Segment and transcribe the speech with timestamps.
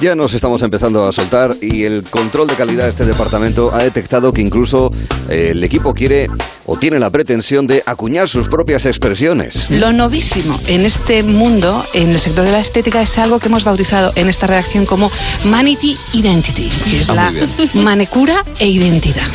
[0.00, 3.82] Ya nos estamos empezando a soltar y el control de calidad de este departamento ha
[3.82, 4.90] detectado que incluso
[5.28, 6.26] eh, el equipo quiere
[6.64, 9.68] o tiene la pretensión de acuñar sus propias expresiones.
[9.70, 13.64] Lo novísimo en este mundo, en el sector de la estética, es algo que hemos
[13.64, 15.12] bautizado en esta redacción como
[15.44, 17.32] Manity Identity, que es Ah, la
[17.82, 19.26] manecura e identidad.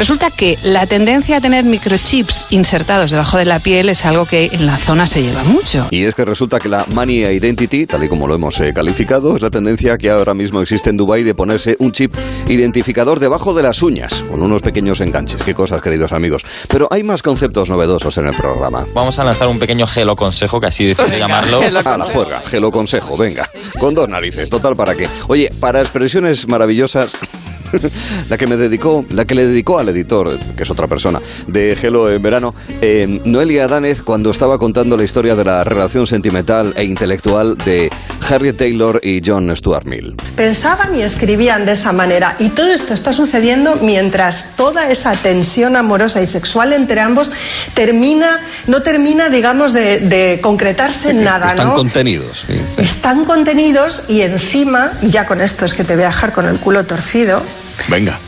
[0.00, 4.46] Resulta que la tendencia a tener microchips insertados debajo de la piel es algo que
[4.50, 5.88] en la zona se lleva mucho.
[5.90, 9.36] Y es que resulta que la Money Identity, tal y como lo hemos eh, calificado,
[9.36, 12.14] es la tendencia que ahora mismo existe en Dubai de ponerse un chip
[12.48, 15.42] identificador debajo de las uñas, con unos pequeños enganches.
[15.42, 16.46] Qué cosas, queridos amigos.
[16.68, 18.86] Pero hay más conceptos novedosos en el programa.
[18.94, 21.60] Vamos a lanzar un pequeño gelo consejo, que así decide llamarlo.
[21.60, 23.50] A la juega, gelo consejo, venga.
[23.78, 25.10] Con dos narices, total, ¿para qué?
[25.28, 27.18] Oye, para expresiones maravillosas.
[28.28, 31.76] La que me dedicó, la que le dedicó al editor, que es otra persona, de
[31.76, 36.72] Gelo en verano, eh, Noelia Danez, cuando estaba contando la historia de la relación sentimental
[36.76, 37.90] e intelectual de
[38.28, 40.14] Harriet Taylor y John Stuart Mill.
[40.36, 42.36] Pensaban y escribían de esa manera.
[42.38, 47.30] Y todo esto está sucediendo mientras toda esa tensión amorosa y sexual entre ambos
[47.74, 51.74] termina, no termina, digamos, de, de concretarse en nada, Están ¿no?
[51.74, 52.44] contenidos.
[52.46, 52.54] sí.
[52.82, 56.46] Están contenidos y encima, y ya con esto es que te voy a dejar con
[56.46, 57.42] el culo torcido,
[57.88, 58.18] Venga.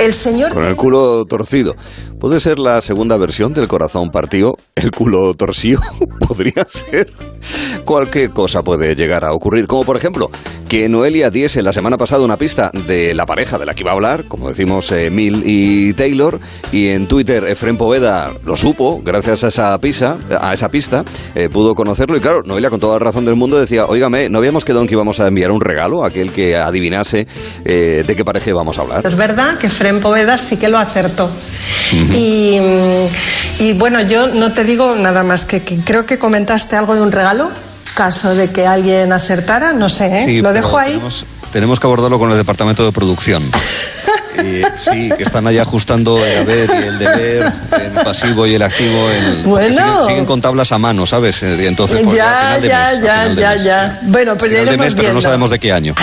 [0.00, 1.74] el señor Con el culo torcido.
[2.20, 4.56] ¿Puede ser la segunda versión del corazón partido?
[4.74, 5.80] ¿El culo torcido?
[6.26, 7.10] Podría ser.
[7.84, 9.66] Cualquier cosa puede llegar a ocurrir.
[9.66, 10.30] Como por ejemplo,
[10.68, 13.92] que Noelia diese la semana pasada una pista de la pareja de la que iba
[13.92, 16.40] a hablar, como decimos eh, Mill y Taylor,
[16.72, 21.48] y en Twitter Efren Poveda lo supo, gracias a esa pista, a esa pista, eh,
[21.52, 22.16] pudo conocerlo.
[22.16, 24.88] Y claro, Noelia con toda la razón del mundo decía, oígame, ¿no habíamos quedado en
[24.88, 27.26] que íbamos a enviar un regalo a aquel que adivinase
[27.64, 29.06] eh, de qué pareja íbamos a hablar?
[29.06, 31.30] Es verdad que Fren Povedas sí que lo acertó.
[32.14, 32.58] y,
[33.60, 37.00] y bueno, yo no te digo nada más que, que creo que comentaste algo de
[37.00, 37.35] un regalo,
[37.94, 40.24] caso de que alguien acertara, no sé, ¿eh?
[40.24, 40.92] Sí, lo dejo ahí.
[40.92, 43.42] Tenemos, tenemos que abordarlo con el departamento de producción.
[44.76, 47.52] Sí, que están ahí ajustando el haber y el deber,
[47.82, 49.08] el pasivo y el activo.
[49.10, 49.68] el- Bueno.
[49.74, 51.42] siguen, siguen con tablas a mano, ¿sabes?
[51.42, 53.62] Y entonces, pues, al ya, final de ya, mes, ya, final de ya, mes.
[53.64, 54.00] ya.
[54.04, 55.94] Bueno, pues ya Final de iremos mes, pero no sabemos de qué año.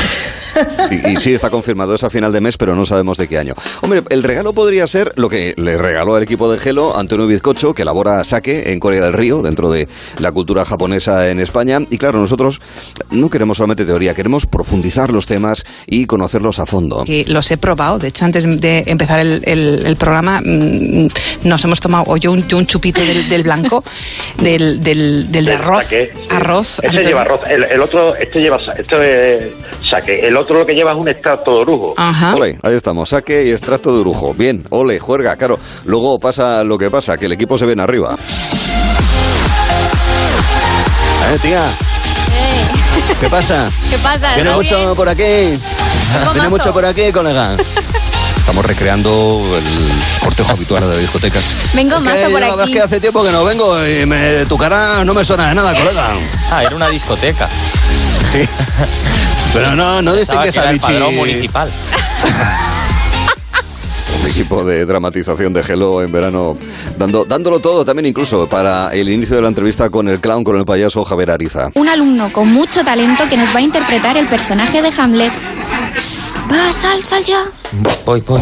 [0.92, 3.40] Y, y sí, está confirmado, es a final de mes, pero no sabemos de qué
[3.40, 3.56] año.
[3.82, 7.74] Hombre, el regalo podría ser lo que le regaló al equipo de Gelo Antonio Bizcocho,
[7.74, 9.88] que elabora sake en Corea del Río, dentro de
[10.20, 11.80] la cultura japonesa en España.
[11.90, 12.62] Y claro, nosotros
[13.10, 17.04] no queremos solamente teoría, queremos profundizar los temas y conocerlos a fondo.
[17.04, 17.98] que los he probado.
[17.98, 21.08] De hecho, antes de empezar el, el- el programa, mm,
[21.44, 23.84] nos hemos tomado, o yo un, yo un chupito del, del blanco,
[24.42, 25.84] del, del, del de arroz.
[25.84, 26.28] saqué, sí.
[26.32, 26.80] Arroz.
[26.80, 27.08] Ese Antonio.
[27.10, 27.42] lleva arroz.
[27.48, 29.52] El, el otro, este lleva, sa- esto es
[29.88, 30.16] saque.
[30.20, 31.94] El otro lo que lleva es un extracto de orujo.
[31.98, 32.34] Ajá.
[32.36, 34.34] Ole, ahí estamos, saque y extracto de orujo.
[34.34, 35.60] Bien, ole, juerga, claro.
[35.86, 38.16] Luego pasa lo que pasa, que el equipo se ven arriba.
[41.34, 41.62] Eh, tía,
[43.22, 43.70] ¿qué pasa?
[43.92, 44.34] ¿Qué pasa?
[44.36, 44.96] ¿Viene ¿Todo mucho bien?
[44.96, 45.24] por aquí?
[46.34, 47.56] ¿Viene mucho por aquí, colega?
[48.44, 51.56] Estamos recreando el cortejo habitual de las discotecas.
[51.74, 52.72] Vengo Es que mazo por la verdad aquí.
[52.72, 55.56] es que hace tiempo que no vengo y me- tu cara no me suena de
[55.56, 56.10] nada, colega.
[56.52, 57.48] Ah, era una discoteca.
[58.32, 58.42] Sí.
[59.54, 60.92] Pero no, no distingues que a Vichy.
[61.16, 61.72] municipal.
[64.22, 66.56] Un equipo de dramatización de Hello en verano,
[66.98, 70.58] dando, dándolo todo también incluso para el inicio de la entrevista con el clown, con
[70.58, 71.70] el payaso Javier Ariza.
[71.76, 75.32] Un alumno con mucho talento que nos va a interpretar el personaje de Hamlet.
[76.52, 77.46] Va, sal, sal ya.
[78.06, 78.42] Voy, voy.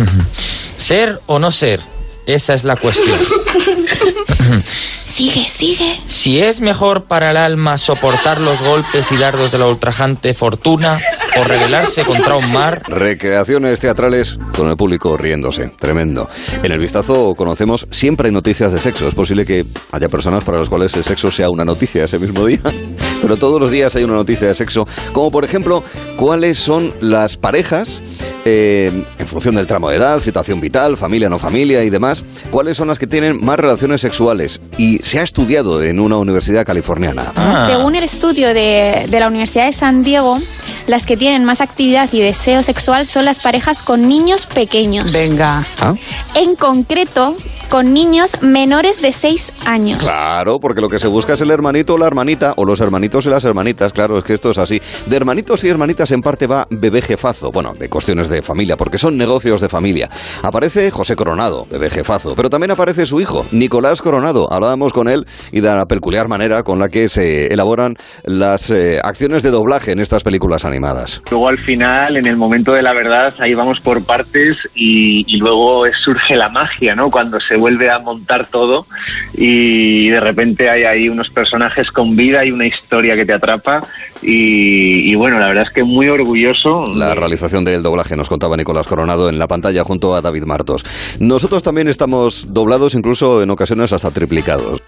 [0.76, 1.80] ¿Ser o no ser?
[2.26, 3.18] Esa es la cuestión.
[5.04, 6.00] Sigue, sigue.
[6.08, 11.00] Si es mejor para el alma soportar los golpes y dardos de la ultrajante fortuna
[11.36, 15.70] o rebelarse contra un mar, Recreaciones teatrales con el público riéndose.
[15.78, 16.28] Tremendo.
[16.62, 19.08] En el vistazo conocemos siempre hay noticias de sexo.
[19.08, 22.46] Es posible que haya personas para las cuales el sexo sea una noticia ese mismo
[22.46, 22.60] día.
[23.22, 24.86] Pero todos los días hay una noticia de sexo.
[25.12, 25.82] Como por ejemplo,
[26.16, 28.02] cuáles son las parejas,
[28.44, 32.76] eh, en función del tramo de edad, situación vital, familia, no familia y demás, cuáles
[32.76, 34.60] son las que tienen más relaciones sexuales.
[34.76, 37.32] Y se ha estudiado en una universidad californiana.
[37.34, 37.66] Ah.
[37.68, 40.38] Según el estudio de, de la Universidad de San Diego,
[40.86, 45.12] las que tienen más actividad y deseo sexual son las parejas con niños pequeños.
[45.12, 45.64] Venga.
[45.80, 45.94] ¿Ah?
[46.34, 47.34] En concreto,
[47.70, 49.98] con niños menores de 6 años.
[49.98, 53.24] Claro, porque lo que se busca es el hermanito o la hermanita, o los hermanitos
[53.26, 54.80] y las hermanitas, claro, es que esto es así.
[55.06, 58.98] De hermanitos y hermanitas en parte va bebé jefazo, bueno, de cuestiones de familia, porque
[58.98, 60.10] son negocios de familia.
[60.42, 64.52] Aparece José Coronado, bebé jefazo, pero también aparece su hijo, Nicolás Coronado.
[64.52, 67.94] Hablábamos con él y de la peculiar manera con la que se elaboran
[68.24, 71.13] las eh, acciones de doblaje en estas películas animadas.
[71.30, 75.84] Luego al final, en el momento de la verdad, ahí vamos por partes y, luego
[76.02, 77.10] surge la magia, ¿no?
[77.10, 78.86] Cuando se vuelve a montar todo
[79.34, 83.82] y de repente hay ahí unos personajes con vida y una historia que te atrapa
[84.22, 86.82] y, bueno, la verdad es que muy orgulloso.
[86.94, 90.86] La realización del doblaje nos contaba Nicolás Coronado en la pantalla junto a David Martos.
[91.20, 94.82] Nosotros también estamos doblados, incluso en ocasiones hasta triplicados.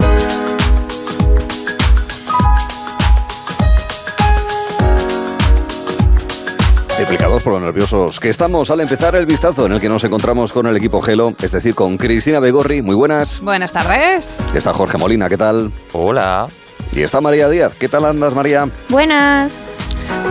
[7.44, 10.66] Por los nerviosos que estamos al empezar el vistazo en el que nos encontramos con
[10.66, 12.82] el equipo Gelo, es decir, con Cristina Begorri.
[12.82, 13.40] Muy buenas.
[13.40, 14.38] Buenas tardes.
[14.52, 15.70] Está Jorge Molina, ¿qué tal?
[15.92, 16.48] Hola.
[16.92, 17.74] Y está María Díaz.
[17.78, 18.68] ¿Qué tal andas, María?
[18.88, 19.52] Buenas.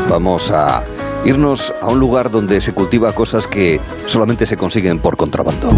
[0.09, 0.83] Vamos a
[1.23, 5.71] irnos a un lugar donde se cultiva cosas que solamente se consiguen por contrabando.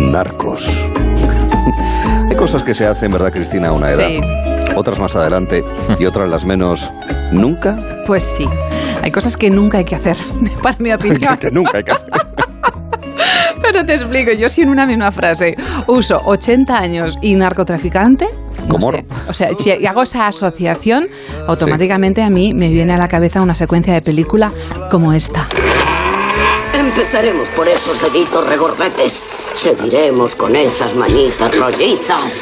[0.00, 0.66] Narcos.
[2.30, 4.06] Hay cosas que se hacen, ¿verdad, Cristina, a una edad?
[4.06, 4.59] Sí.
[4.80, 5.62] Otras más adelante
[5.98, 6.90] y otras las menos.
[7.32, 7.78] ¿Nunca?
[8.06, 8.46] Pues sí.
[9.02, 10.16] Hay cosas que nunca hay que hacer,
[10.62, 11.36] para mi opinión.
[11.36, 12.08] que nunca hay que hacer.
[13.62, 15.54] Pero te explico, yo si en una misma frase
[15.86, 18.28] uso 80 años y narcotraficante,
[18.66, 19.04] no sé.
[19.28, 21.08] o sea, si hago esa asociación,
[21.46, 24.50] automáticamente a mí me viene a la cabeza una secuencia de película
[24.90, 25.46] como esta.
[26.90, 29.22] Empezaremos por esos deditos regordetes.
[29.54, 32.36] Seguiremos con esas manitas rollizas.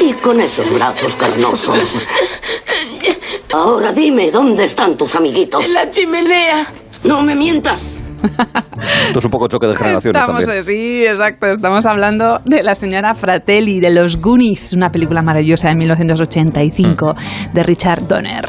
[0.00, 1.98] Y con esos brazos carnosos.
[3.52, 5.68] Ahora dime, ¿dónde están tus amiguitos?
[5.68, 6.72] La chimenea.
[7.04, 7.98] No me mientas.
[9.06, 10.64] Esto es un poco choque de generaciones Estamos, también.
[10.64, 11.46] sí, exacto.
[11.46, 17.14] Estamos hablando de la señora Fratelli, de Los Goonies, una película maravillosa de 1985
[17.52, 18.48] de Richard Donner.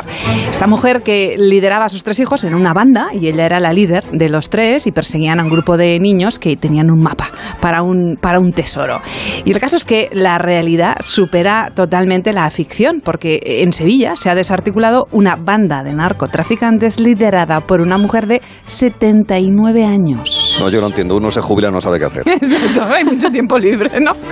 [0.49, 3.73] Esta mujer que lideraba a sus tres hijos en una banda y ella era la
[3.73, 7.29] líder de los tres y perseguían a un grupo de niños que tenían un mapa
[7.59, 9.01] para un, para un tesoro.
[9.45, 14.29] Y el caso es que la realidad supera totalmente la ficción porque en Sevilla se
[14.29, 20.42] ha desarticulado una banda de narcotraficantes liderada por una mujer de 79 años.
[20.59, 21.15] No, yo no entiendo.
[21.15, 22.23] Uno se jubila y no sabe qué hacer.
[22.27, 24.11] Exacto, hay mucho tiempo libre, ¿no?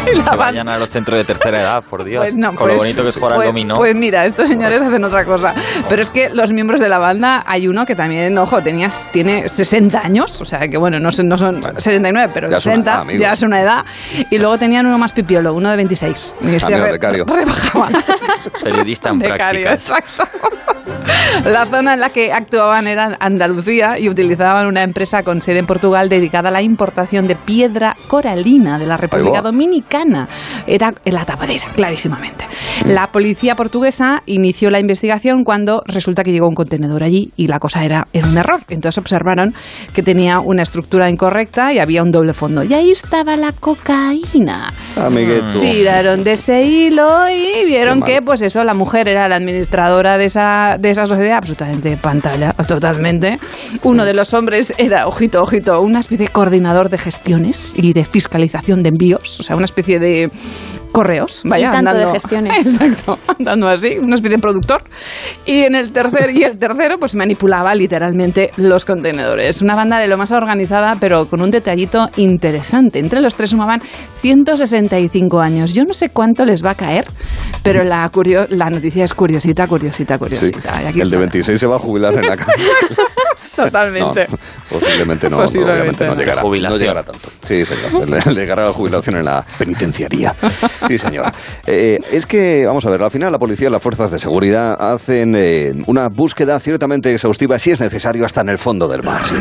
[0.00, 2.22] Y la Que banda- vayan a los centros de tercera edad, por Dios.
[2.24, 3.76] Pues no, con pues- lo bonito que es jugar pues- al dominó.
[3.76, 5.54] Pues mira, estos señores hacen otra cosa.
[5.90, 9.46] Pero es que los miembros de la banda, hay uno que también, ojo, tenía, tiene
[9.46, 12.72] 60 años, o sea que bueno, no, son- no son 79, pero ya es una
[12.76, 13.20] 60, edad, amigos.
[13.20, 13.84] ya es una edad.
[14.30, 16.34] Y luego tenían uno más pipiolo, uno de 26.
[16.40, 17.24] Y este Amigo re- becario.
[17.26, 17.90] rebajaba.
[18.64, 19.90] Periodista en Becario, prácticas.
[19.90, 20.48] exacto.
[21.44, 25.66] La zona en la que actuaban era Andalucía y utilizaban una empresa con sede en
[25.66, 29.42] Portugal dedicada a la importación de piedra coralina de la República.
[29.42, 30.28] Dominicana.
[30.66, 32.46] Era la tapadera, clarísimamente.
[32.86, 37.58] La policía portuguesa inició la investigación cuando resulta que llegó un contenedor allí y la
[37.58, 38.60] cosa era, era un error.
[38.68, 39.54] Entonces observaron
[39.94, 42.64] que tenía una estructura incorrecta y había un doble fondo.
[42.64, 44.72] Y ahí estaba la cocaína.
[45.00, 45.60] Amigueto.
[45.60, 50.26] Tiraron de ese hilo y vieron que, pues eso, la mujer era la administradora de
[50.26, 53.38] esa, de esa sociedad, absolutamente pantalla, totalmente.
[53.82, 58.04] Uno de los hombres era, ojito, ojito, una especie de coordinador de gestiones y de
[58.04, 60.30] fiscalización de envíos, o sea, una especie de
[60.92, 62.66] correos, vaya, Y tanto de andando, gestiones.
[62.80, 64.82] Exacto, andando así, una especie de productor.
[65.46, 69.62] Y en el tercer y el tercero, pues manipulaba literalmente los contenedores.
[69.62, 72.98] Una banda de lo más organizada, pero con un detallito interesante.
[72.98, 73.80] Entre los tres sumaban
[74.22, 75.74] 165 años.
[75.74, 77.06] Yo no sé cuánto les va a caer,
[77.62, 80.18] pero la, curio- la noticia es curiosita, curiosita, Sí.
[80.18, 80.82] curiosita.
[80.82, 81.20] Y aquí El de está.
[81.20, 82.64] 26 se va a jubilar en la cárcel.
[83.56, 84.24] Totalmente.
[84.30, 84.38] No,
[84.78, 86.20] posiblemente no, Posiblemente obviamente no no.
[86.20, 86.42] llegará.
[86.42, 87.28] No llegará tanto.
[87.42, 88.08] Sí, señor.
[88.08, 90.34] Le- le Llegará a la jubilación en la penitenciaría.
[90.88, 91.32] Sí, señor.
[91.66, 94.72] Eh, es que, vamos a ver, al final la policía y las fuerzas de seguridad
[94.78, 99.24] hacen eh, una búsqueda ciertamente exhaustiva, si es necesario, hasta en el fondo del mar.
[99.24, 99.36] sí.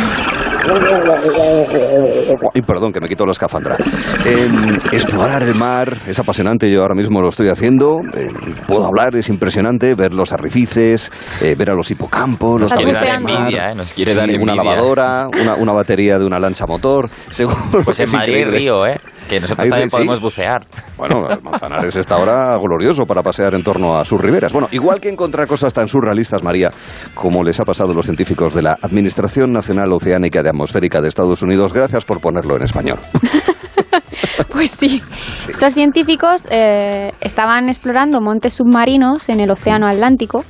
[2.53, 3.77] Y perdón, que me quito la escafandra.
[4.25, 4.49] Eh,
[4.91, 7.99] explorar el mar es apasionante, yo ahora mismo lo estoy haciendo.
[8.15, 8.27] Eh,
[8.67, 12.93] puedo hablar, es impresionante ver los arrecifes, eh, ver a los hipocampos, los Nos quiere
[12.93, 13.75] dar envidia, ¿eh?
[13.75, 14.55] Nos quiere Sí, dar una envidia.
[14.55, 17.09] lavadora, una, una batería de una lancha motor.
[17.29, 18.59] Seguro Pues en Madrid increíble.
[18.59, 18.99] Río, ¿eh?
[19.29, 19.95] Que nosotros también sí.
[19.95, 20.65] podemos bucear.
[20.97, 24.51] Bueno, el Manzanares está ahora glorioso para pasear en torno a sus riberas.
[24.51, 26.71] Bueno, igual que encontrar cosas tan surrealistas, María,
[27.13, 31.07] como les ha pasado a los científicos de la Administración Nacional Oceánica de Atmosférica de
[31.07, 32.99] Estados Unidos, gracias por ponerlo en español.
[34.51, 35.01] Pues sí.
[35.47, 40.43] Estos científicos eh, estaban explorando montes submarinos en el Océano Atlántico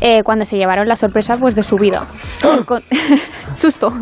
[0.00, 2.06] eh, cuando se llevaron la sorpresa pues, de su vida.
[2.66, 2.82] Con-
[3.56, 3.92] Susto.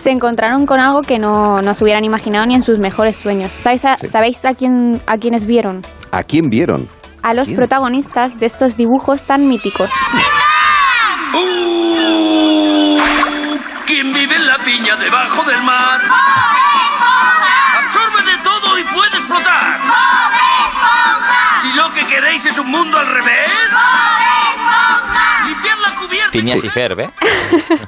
[0.00, 3.52] Se encontraron con algo que no, no se hubieran imaginado ni en sus mejores sueños.
[3.52, 5.82] ¿Sabéis a, ¿sabéis a, quién, a quiénes vieron?
[6.12, 6.88] ¿A quién vieron?
[7.22, 7.56] A los ¿Quién?
[7.56, 9.90] protagonistas de estos dibujos tan míticos.
[13.86, 16.00] ¿Quién vive en la piña debajo del mar?
[22.10, 23.48] Queréis es un mundo al revés.
[25.46, 26.30] Limpiar la cubierta.
[26.32, 27.10] Phineas y Ferb, ¿eh?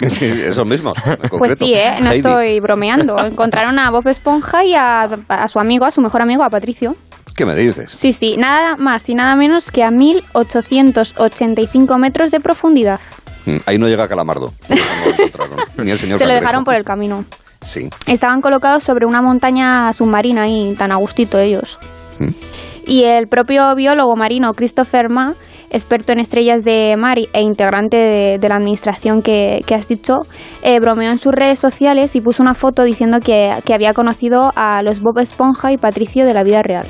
[0.09, 0.97] Sí, esos mismos.
[1.05, 1.97] en Pues sí, ¿eh?
[2.01, 2.19] No Heidi.
[2.19, 3.19] estoy bromeando.
[3.19, 6.97] Encontraron a Bob Esponja y a, a su amigo, a su mejor amigo, a Patricio.
[7.37, 7.91] ¿Qué me dices?
[7.91, 13.01] Sí, sí, nada más y nada menos que a 1885 metros de profundidad.
[13.47, 14.53] Mm, Ahí no llega Calamardo.
[14.69, 14.77] No
[15.77, 15.85] lo.
[15.85, 17.25] Ni el señor Se lo dejaron por el camino.
[17.63, 17.89] Sí.
[18.07, 21.79] Estaban colocados sobre una montaña submarina y tan a gustito ellos.
[22.19, 22.29] Mm.
[22.87, 25.35] Y el propio biólogo marino Christopher Ma,
[25.71, 30.21] experto en estrellas de mar e integrante de, de la administración que, que has dicho,
[30.63, 34.53] eh, bromeó en sus redes sociales y puso una foto diciendo que, que había conocido
[34.57, 36.87] a los Bob Esponja y Patricio de la vida real.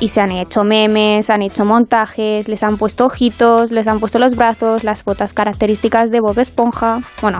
[0.00, 4.18] Y se han hecho memes, han hecho montajes, les han puesto ojitos, les han puesto
[4.18, 7.00] los brazos, las botas características de Bob Esponja.
[7.22, 7.38] Bueno.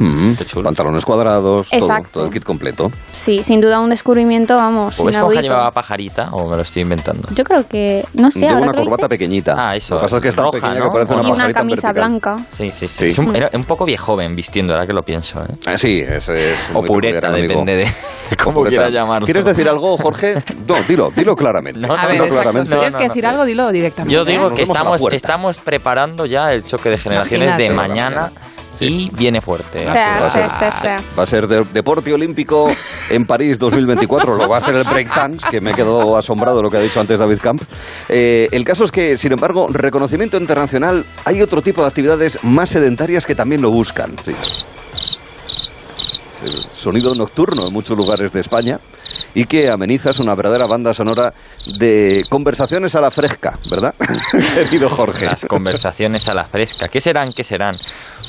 [0.62, 2.08] Pantalones cuadrados, todo, Exacto.
[2.12, 2.90] todo el kit completo.
[3.12, 7.28] sí, sin duda un descubrimiento, vamos, ¿Bob Esponja llevaba pajarita o me lo estoy inventando?
[7.34, 9.08] Yo creo que, no sé, Lleva una corbata dices.
[9.08, 9.54] pequeñita.
[9.56, 10.84] Ah, eso, Lo que pasa es que es tan roja, pequeña ¿no?
[10.87, 11.92] que parece una Y una camisa vertical.
[11.94, 12.37] blanca.
[12.48, 12.98] Sí, sí, sí.
[12.98, 13.06] Sí.
[13.08, 15.48] Es un, era un poco viejoven vistiendo, ahora que lo pienso, ¿eh?
[15.66, 19.25] Ah, sí, ese es O pureta, depende de, de cómo quiera llamarlo.
[19.25, 20.42] ¿Quieres decir algo, Jorge?
[20.66, 21.78] No, dilo, dilo claramente.
[21.88, 22.22] No, A no, ver.
[22.30, 23.30] Si tienes No, que no, decir no.
[23.30, 24.12] algo, dilo directamente.
[24.14, 27.88] Yo digo que estamos, estamos preparando ya el choque de generaciones de Imagínate.
[27.88, 28.32] mañana
[28.80, 29.82] y viene fuerte.
[29.82, 29.88] ¿eh?
[29.88, 29.92] O
[30.30, 32.70] sea, Va a ser, de- deporte olímpico
[33.10, 34.36] en París 2024.
[34.36, 37.00] Lo va a ser el breakdance, que me quedó asombrado de lo que ha dicho
[37.00, 37.62] antes David Camp.
[38.08, 42.70] Eh, el caso es que, sin embargo, reconocimiento internacional, hay otro tipo de actividades más
[42.70, 44.14] sedentarias que también lo buscan.
[44.24, 44.32] Sí.
[46.72, 48.78] Sonido nocturno en muchos lugares de España
[49.34, 51.32] y que amenizas una verdadera banda sonora
[51.78, 53.94] de conversaciones a la fresca, ¿verdad?
[54.54, 55.26] Querido Jorge.
[55.26, 56.88] Las conversaciones a la fresca.
[56.88, 57.32] ¿Qué serán?
[57.32, 57.74] ¿Qué serán?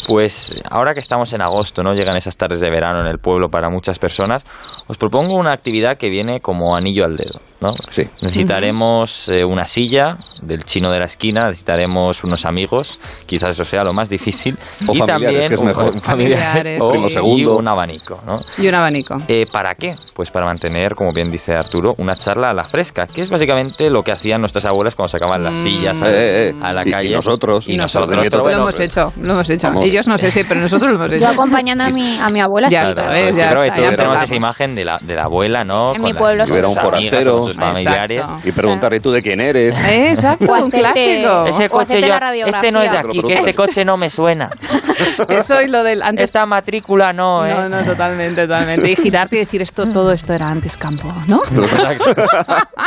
[0.08, 1.94] Pues ahora que estamos en agosto, ¿no?
[1.94, 4.46] Llegan esas tardes de verano en el pueblo para muchas personas.
[4.88, 7.70] Os propongo una actividad que viene como anillo al dedo, ¿no?
[7.90, 8.04] Sí.
[8.22, 13.84] Necesitaremos eh, una silla del chino de la esquina, necesitaremos unos amigos, quizás eso sea
[13.84, 14.58] lo más difícil.
[14.88, 16.02] O y familiares, también que es un- mejor.
[16.02, 18.40] familiares, Familiares, o- Primo y un abanico, ¿no?
[18.58, 19.18] Y un abanico.
[19.28, 19.96] Eh, ¿Para qué?
[20.14, 23.90] Pues para mantener, como bien dice Arturo, una charla a la fresca, que es básicamente
[23.90, 26.90] lo que hacían nuestras abuelas cuando sacaban las sillas a, Eh, eh, a la y-
[26.90, 27.16] y calle.
[27.16, 27.68] nosotros.
[27.68, 29.68] Y Y nosotros, nosotros, Lo hemos hecho, lo hemos hecho.
[29.68, 29.86] Vamos.
[29.86, 31.22] Ellos no sé si, pero nosotros lo hemos hecho.
[31.26, 32.86] Yo acompañando a mi, a mi abuela, Ya sí.
[32.90, 33.24] está, Claro, ¿ves?
[33.24, 35.64] pues Ya creo que está, todos ya tenemos esa imagen de la, de la abuela,
[35.64, 35.94] ¿no?
[35.96, 37.44] En Con mi pueblo con Y ver a un forastero.
[37.44, 38.20] sus familiares.
[38.22, 38.48] Exacto.
[38.50, 39.78] Y preguntar, ¿y tú de quién eres?
[39.88, 41.46] Eh, Exacto, un clásico.
[41.48, 42.14] Ese coche yo,
[42.46, 44.50] este no es de aquí, que este coche no me suena.
[45.30, 46.26] Eso y lo del antes.
[46.26, 47.54] Esta matrícula no, ¿eh?
[47.54, 48.92] No, no, totalmente, totalmente.
[48.92, 51.42] Y girarte y decir esto, todo esto era antes campo, ¿no?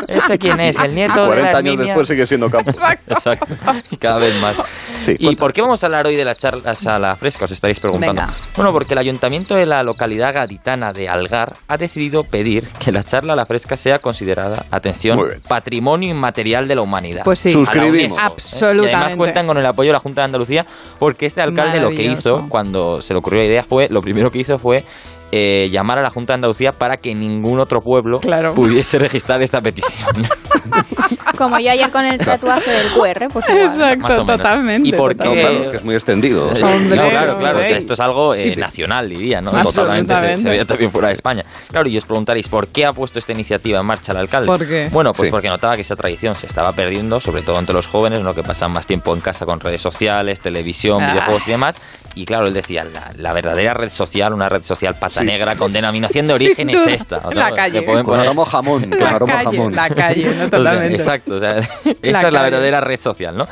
[0.07, 0.79] ¿Ese quién es?
[0.79, 2.71] El nieto de 40 la años después sigue siendo campo.
[2.71, 3.47] Exacto.
[3.91, 4.57] Y cada vez más.
[5.03, 5.41] Sí, ¿Y cuenta.
[5.41, 7.47] por qué vamos a hablar hoy de las charlas a la fresca?
[7.47, 8.21] Os estaréis preguntando.
[8.21, 8.35] Venga.
[8.57, 13.03] Bueno, porque el ayuntamiento de la localidad gaditana de Algar ha decidido pedir que la
[13.03, 17.23] charla a la fresca sea considerada, atención, patrimonio inmaterial de la humanidad.
[17.25, 17.53] Pues sí.
[17.53, 18.13] Suscribimos.
[18.13, 18.25] UNESCO, ¿eh?
[18.25, 18.93] Absolutamente.
[18.93, 20.67] Y además cuentan con el apoyo de la Junta de Andalucía
[20.99, 24.31] porque este alcalde lo que hizo cuando se le ocurrió la idea fue, lo primero
[24.31, 24.85] que hizo fue
[25.33, 28.51] eh, llamar a la Junta de Andalucía para que ningún otro pueblo Claro.
[28.55, 30.11] pudiese registrar esta petición.
[31.37, 33.65] Como yo ayer con el tatuaje del QR, pues igual.
[33.65, 34.27] Más o Exacto, menos.
[34.27, 34.89] totalmente.
[34.89, 35.41] ¿Y por No, qué?
[35.41, 36.45] claro, es que es muy extendido.
[36.55, 37.59] Eh, Hombre, no, claro, claro.
[37.59, 37.77] o sea, hombre.
[37.79, 38.61] esto es algo eh, Sí, sí.
[38.61, 39.51] nacional, diría, ¿no?
[39.63, 41.43] Totalmente se, se veía también fuera de España.
[41.71, 44.47] Claro, y os preguntaréis, ¿por qué ha puesto esta iniciativa en marcha el alcalde?
[44.47, 44.89] ¿Por qué?
[44.93, 45.31] Bueno, pues Sí.
[45.31, 48.35] porque notaba que esa tradición se estaba perdiendo, sobre todo entre los jóvenes, ¿no?
[48.35, 51.13] que pasan más tiempo en casa con redes sociales, televisión, Ah.
[51.13, 51.77] videojuegos y demás.
[52.15, 55.25] Y claro, él decía, la, la verdadera red social, una red social pata Sí.
[55.25, 56.95] negra con denominación de Sin origen es duda.
[56.95, 57.23] esta.
[57.35, 57.85] La calle.
[57.85, 59.75] Con poner- aroma jamón, con La aroma calle, jamón.
[59.75, 60.95] la calle, no o sea, totalmente.
[60.95, 61.69] exacto, o sea, esa
[62.03, 62.31] es calle.
[62.31, 63.45] la verdadera red social, ¿no?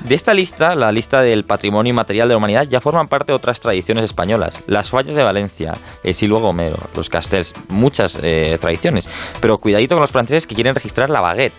[0.00, 3.60] De esta lista, la lista del patrimonio inmaterial de la humanidad, ya forman parte otras
[3.60, 4.62] tradiciones españolas.
[4.66, 5.72] Las fallas de Valencia,
[6.04, 9.08] el silbo gomero, los castells, muchas eh, tradiciones.
[9.40, 11.54] Pero cuidadito con los franceses que quieren registrar la baguette.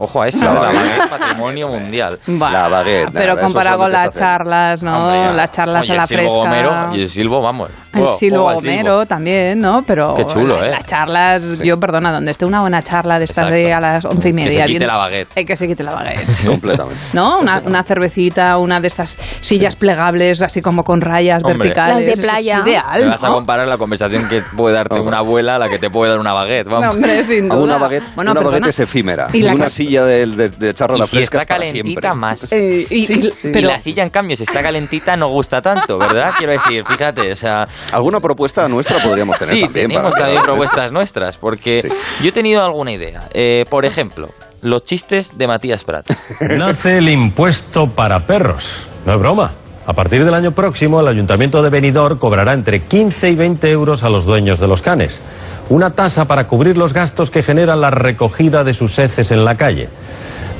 [0.00, 1.10] Ojo a eso, La baguette.
[1.10, 2.18] patrimonio mundial.
[2.26, 4.96] Bah, La baguette, Pero nada, comparado con las charlas, ¿no?
[4.96, 6.38] Hombre, las charlas Oye, a la el silbo fresca.
[6.38, 7.70] gomero y el silbo, vamos.
[7.92, 8.54] El Juego- silbo silbo.
[8.54, 9.80] gomero también, ¿no?
[9.84, 10.70] Pero Qué chulo, las, ¿eh?
[10.70, 14.28] las charlas, yo, perdona, donde esté una buena charla de estas de a las once
[14.28, 14.50] y Que media.
[14.50, 15.28] se quite viendo- la baguette.
[15.34, 16.20] Eh, que se quite la baguette.
[16.46, 17.00] Completamente.
[17.12, 17.40] ¿No?
[17.40, 21.58] Una, una cervecita, una de estas sillas plegables, así como con rayas Hombre.
[21.58, 21.94] verticales.
[21.96, 22.62] Las de Eso es playa.
[22.64, 25.90] ideal, vas a comparar la conversación que puede darte una abuela a la que te
[25.90, 26.84] puede dar una baguette, vamos.
[26.84, 27.64] No, hombre, sin A duda.
[27.64, 28.58] una baguette, Bueno, una perdona.
[28.58, 29.26] baguette es efímera.
[29.32, 31.82] Y Y la una ca- silla de, de, de Y la si fresca está calentita,
[32.00, 32.14] siempre.
[32.14, 32.52] más.
[32.52, 35.98] Eh, y- Sí, y- pero la silla, en cambio, si está calentita, no gusta tanto,
[35.98, 36.32] ¿verdad?
[36.38, 37.66] Quiero decir, fíjate, o sea...
[37.92, 39.88] ¿Alguna propuesta nuestra podríamos tener Sí, también?
[39.88, 41.88] tenemos para- también propuestas nuestras, porque Sí.
[42.22, 43.28] yo he tenido alguna idea.
[43.32, 44.28] Eh, por ejemplo,
[44.62, 46.10] los chistes de Matías Prat.
[46.40, 48.86] Nace el impuesto para perros.
[49.06, 49.52] No es broma.
[49.88, 54.04] A partir del año próximo, el Ayuntamiento de Benidorm cobrará entre 15 y 20 euros
[54.04, 55.22] a los dueños de los canes.
[55.70, 59.54] Una tasa para cubrir los gastos que genera la recogida de sus heces en la
[59.54, 59.88] calle.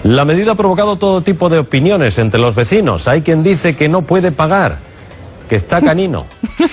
[0.03, 3.07] La medida ha provocado todo tipo de opiniones entre los vecinos.
[3.07, 4.79] Hay quien dice que no puede pagar,
[5.49, 6.27] que está canino.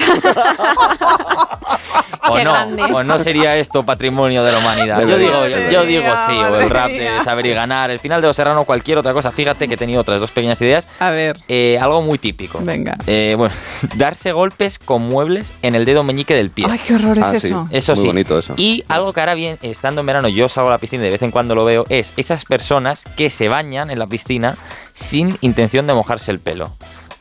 [2.28, 2.54] O no,
[2.98, 5.00] o no sería esto patrimonio de la humanidad.
[5.06, 8.20] Yo digo, yo, yo digo sí, o el rap de saber y ganar, el final
[8.20, 9.32] de Los Serrano, cualquier otra cosa.
[9.32, 10.90] Fíjate que he tenido otras dos pequeñas ideas.
[11.00, 11.40] A ver.
[11.48, 12.60] Eh, algo muy típico.
[12.64, 12.98] Venga.
[13.06, 13.54] Eh, bueno,
[13.96, 16.66] darse golpes con muebles en el dedo meñique del pie.
[16.68, 17.48] Ay, qué horror es Ah, sí.
[17.50, 17.68] eso.
[17.70, 18.08] Eso Muy sí.
[18.08, 18.56] bonito eso.
[18.58, 21.12] Y algo que ahora bien, estando en verano, yo salgo a la piscina y de
[21.12, 24.58] vez en cuando lo veo, es esas personas que se bañan en la piscina
[24.96, 26.72] sin intención de mojarse el pelo.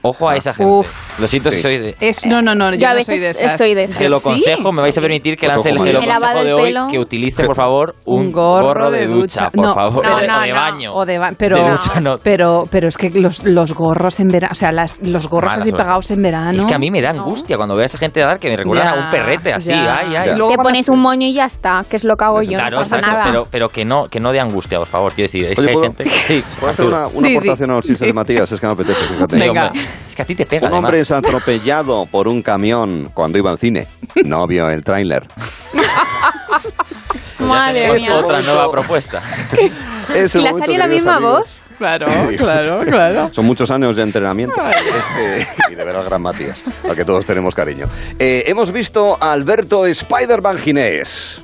[0.07, 0.71] Ojo a esa gente.
[0.71, 1.19] Uf.
[1.19, 1.63] Lo siento si Sí.
[1.63, 1.97] sois de...
[1.99, 3.59] Es, no, no, no, yo, Yo a no veces soy de esas.
[3.59, 3.99] de esas.
[3.99, 4.25] Te lo ¿Sí?
[4.25, 6.87] consejo, me vais a permitir que lance el, el consejo de hoy pelo.
[6.91, 10.05] que utilice, por favor, un, Un gorro, de, ducha, por No, favor.
[10.07, 10.55] no, o de, no, o de no.
[10.55, 10.95] baño.
[10.95, 12.19] O de ba- pero, De ducha, no.
[12.23, 15.63] pero, pero es que los, los gorros en verano, o sea, las, los gorros Mala
[15.63, 15.85] así suerte.
[15.85, 16.59] pegados en verano.
[16.59, 18.57] Es que a mí me da angustia cuando veo a esa gente dar que me
[18.59, 19.71] recuerdan a un perrete así.
[19.71, 19.99] ya.
[20.01, 20.31] Ay, ay.
[20.49, 22.59] Te pones se- un moño y ya está, que es lo que hago yo.
[22.59, 23.31] Claro, no pasa exacto, nada.
[23.31, 25.13] pero, pero que no que no de angustia, por favor.
[25.15, 26.05] Quiero decir, es que hay ¿puedo- gente.
[26.27, 28.53] Sí, ¿Puedo hacer una, aportación a los de Matías?
[28.53, 29.35] Es que me apetece, fíjate.
[29.35, 29.73] Sí, Venga.
[30.09, 30.69] Es que a ti te pega.
[30.69, 31.11] Un hombre además.
[31.11, 33.87] es atropellado por un camión cuando iba al cine.
[34.25, 35.27] No vio el tráiler.
[37.41, 38.17] Ya Madre mía.
[38.17, 39.21] otra nueva propuesta.
[40.15, 41.39] Es el ¿Y la salió la misma amigos.
[41.41, 41.59] voz?
[41.79, 42.07] Claro,
[42.39, 43.31] claro, claro.
[43.33, 44.55] Son muchos años de entrenamiento.
[44.67, 47.87] Este, y de ver al gran Matías, al que todos tenemos cariño.
[48.19, 51.43] Eh, hemos visto a Alberto Spider-Man Ginés.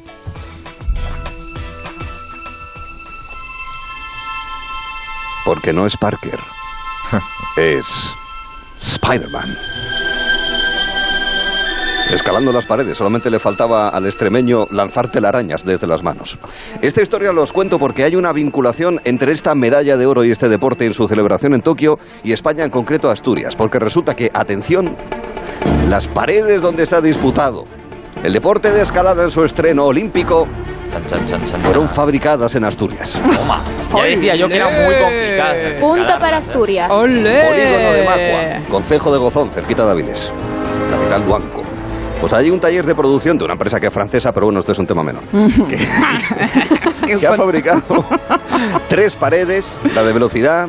[5.44, 6.38] Porque no es Parker,
[7.56, 8.10] es
[8.80, 9.56] Spider-Man.
[12.12, 16.38] Escalando las paredes, solamente le faltaba al extremeño lanzar telarañas desde las manos.
[16.82, 20.48] Esta historia los cuento porque hay una vinculación entre esta medalla de oro y este
[20.48, 24.96] deporte en su celebración en Tokio y España, en concreto Asturias, porque resulta que, atención,
[25.88, 27.66] las paredes donde se ha disputado
[28.22, 30.46] el deporte de escalada en su estreno olímpico
[30.90, 33.12] Chan, chan, chan, chan, fueron fabricadas en Asturias.
[33.36, 33.62] Toma.
[33.94, 35.54] Ya decía yo que era muy complicada.
[35.56, 36.38] esas Punto para ¿eh?
[36.40, 36.90] Asturias.
[36.90, 37.44] ¡Olé!
[37.44, 40.32] Polígono de Macua, Concejo de Gozón, cerquita de Avilés,
[40.90, 41.62] capital Duanco.
[42.20, 44.72] Pues hay un taller de producción de una empresa que es francesa, pero bueno, esto
[44.72, 45.22] es un tema menor.
[47.06, 48.04] Que que ha fabricado
[48.88, 50.68] tres paredes, la de velocidad,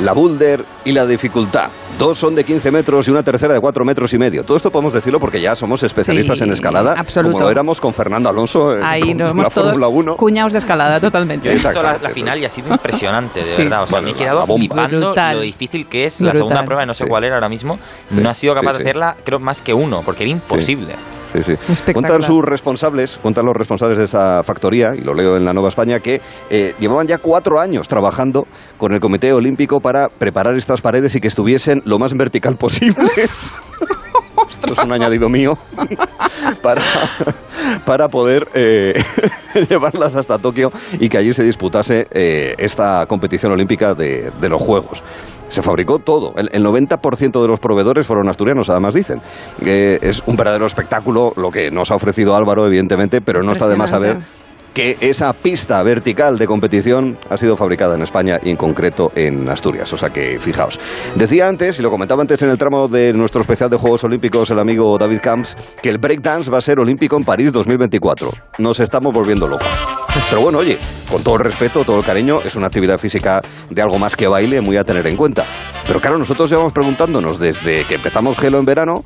[0.00, 1.66] la boulder y la dificultad.
[1.98, 4.44] Dos son de 15 metros y una tercera de 4 metros y medio.
[4.44, 7.32] Todo esto podemos decirlo porque ya somos especialistas Sí, en escalada, absoluto.
[7.32, 10.16] como lo éramos con Fernando Alonso en Ahí con nos la Fórmula 1.
[10.16, 11.46] cuñados de escalada, totalmente.
[11.46, 13.62] Yo he visto la, final y ha sido impresionante, de Sí.
[13.62, 13.82] verdad.
[13.82, 16.94] O sea, Bueno, me he quedado flipando lo difícil que es la segunda prueba, no
[16.94, 17.10] sé Sí.
[17.10, 17.78] cuál era ahora mismo.
[18.10, 18.20] Sí.
[18.20, 20.94] No ha sido capaz Sí, de hacerla, creo, más que uno, porque era imposible.
[21.32, 21.92] Sí, sí.
[21.92, 25.68] Cuentan sus responsables, cuentan los responsables de esta factoría, y lo leo en la Nueva
[25.68, 30.80] España, que eh, llevaban ya cuatro años trabajando con el Comité Olímpico para preparar estas
[30.80, 33.52] paredes y que estuviesen lo más vertical posibles.
[34.50, 35.58] Esto es un añadido mío
[36.62, 36.82] para,
[37.84, 38.94] para poder eh,
[39.68, 44.62] llevarlas hasta Tokio y que allí se disputase eh, esta competición olímpica de, de los
[44.62, 45.02] Juegos.
[45.48, 46.34] Se fabricó todo.
[46.36, 49.20] El, el 90% de los proveedores fueron asturianos, además dicen.
[49.64, 53.68] Eh, es un verdadero espectáculo lo que nos ha ofrecido Álvaro, evidentemente, pero no está
[53.68, 54.18] de más saber.
[54.78, 59.48] Que esa pista vertical de competición ha sido fabricada en España y en concreto en
[59.48, 59.92] Asturias.
[59.92, 60.78] O sea que fijaos.
[61.16, 64.52] Decía antes, y lo comentaba antes en el tramo de nuestro especial de Juegos Olímpicos,
[64.52, 68.30] el amigo David Camps, que el breakdance va a ser olímpico en París 2024.
[68.58, 69.66] Nos estamos volviendo locos.
[70.30, 70.78] Pero bueno, oye,
[71.10, 74.28] con todo el respeto, todo el cariño, es una actividad física de algo más que
[74.28, 75.44] baile muy a tener en cuenta.
[75.88, 79.04] Pero claro, nosotros llevamos preguntándonos desde que empezamos Gelo en verano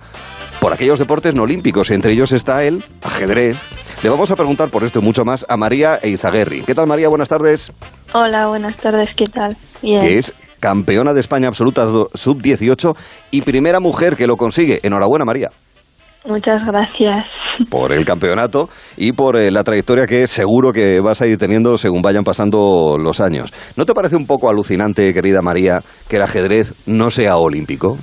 [0.63, 3.57] por aquellos deportes no olímpicos, y entre ellos está el ajedrez.
[4.05, 6.63] Le vamos a preguntar por esto y mucho más a María Eizaguerri.
[6.63, 7.09] ¿Qué tal, María?
[7.09, 7.73] Buenas tardes.
[8.15, 9.57] Hola, buenas tardes, ¿qué tal?
[9.83, 10.01] Bien.
[10.03, 12.97] Es campeona de España absoluta sub-18
[13.33, 14.79] y primera mujer que lo consigue.
[14.85, 15.51] Enhorabuena, María,
[16.25, 17.27] Muchas gracias.
[17.69, 21.77] por el campeonato y por eh, la trayectoria que seguro que vas a ir teniendo
[21.77, 23.53] según vayan pasando los años.
[23.77, 27.97] ¿No te parece un poco alucinante, querida María, que el ajedrez no sea olímpico?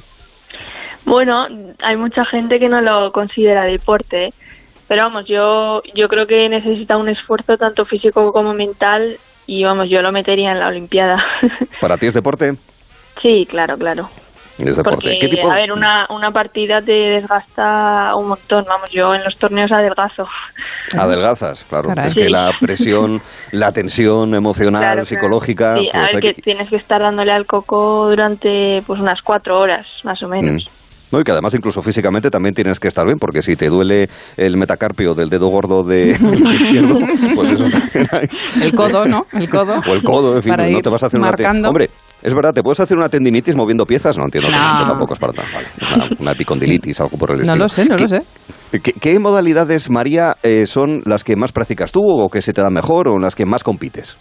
[1.09, 1.47] Bueno,
[1.81, 4.31] hay mucha gente que no lo considera deporte,
[4.87, 9.15] pero vamos, yo yo creo que necesita un esfuerzo tanto físico como mental
[9.47, 11.17] y vamos, yo lo metería en la Olimpiada.
[11.81, 12.53] ¿Para ti es deporte?
[13.21, 14.07] sí, claro, claro.
[14.59, 14.95] Es deporte.
[15.07, 15.49] Porque, ¿Qué tipo?
[15.49, 18.65] a ver, una, una partida te desgasta un montón.
[18.67, 20.27] Vamos, yo en los torneos adelgazo.
[20.97, 21.87] Adelgazas, claro.
[21.89, 22.07] Caray.
[22.07, 22.29] Es que Sí.
[22.29, 23.21] la presión,
[23.53, 25.05] la tensión emocional, Claro, claro.
[25.05, 29.21] psicológica, Sí, a pues ver, que tienes que estar dándole al coco durante pues unas
[29.21, 30.65] cuatro horas, más o menos.
[30.65, 30.78] Mm.
[31.11, 34.07] No, y que además incluso físicamente también tienes que estar bien, porque si te duele
[34.37, 36.09] el metacarpio del dedo gordo de
[36.51, 36.95] izquierdo,
[37.35, 38.27] pues eso también hay.
[38.61, 39.25] El codo, ¿no?
[39.33, 39.81] El codo.
[39.89, 41.29] O el codo, en fin, Para no te vas a hacer una...
[41.29, 41.67] marcando.
[41.69, 41.89] Hombre,
[42.21, 44.17] es verdad, ¿te puedes hacer una tendinitis moviendo piezas?
[44.17, 44.71] No entiendo que No.
[44.71, 45.45] eso tampoco es para tan...
[45.51, 47.63] Vale, una, una epicondilitis, algo por el No estilo.
[47.63, 48.19] lo sé, no lo sé.
[48.83, 52.61] ¿Qué, qué modalidades, María, eh, son las que más practicas tú o que se te
[52.61, 54.17] dan mejor o en las que más compites?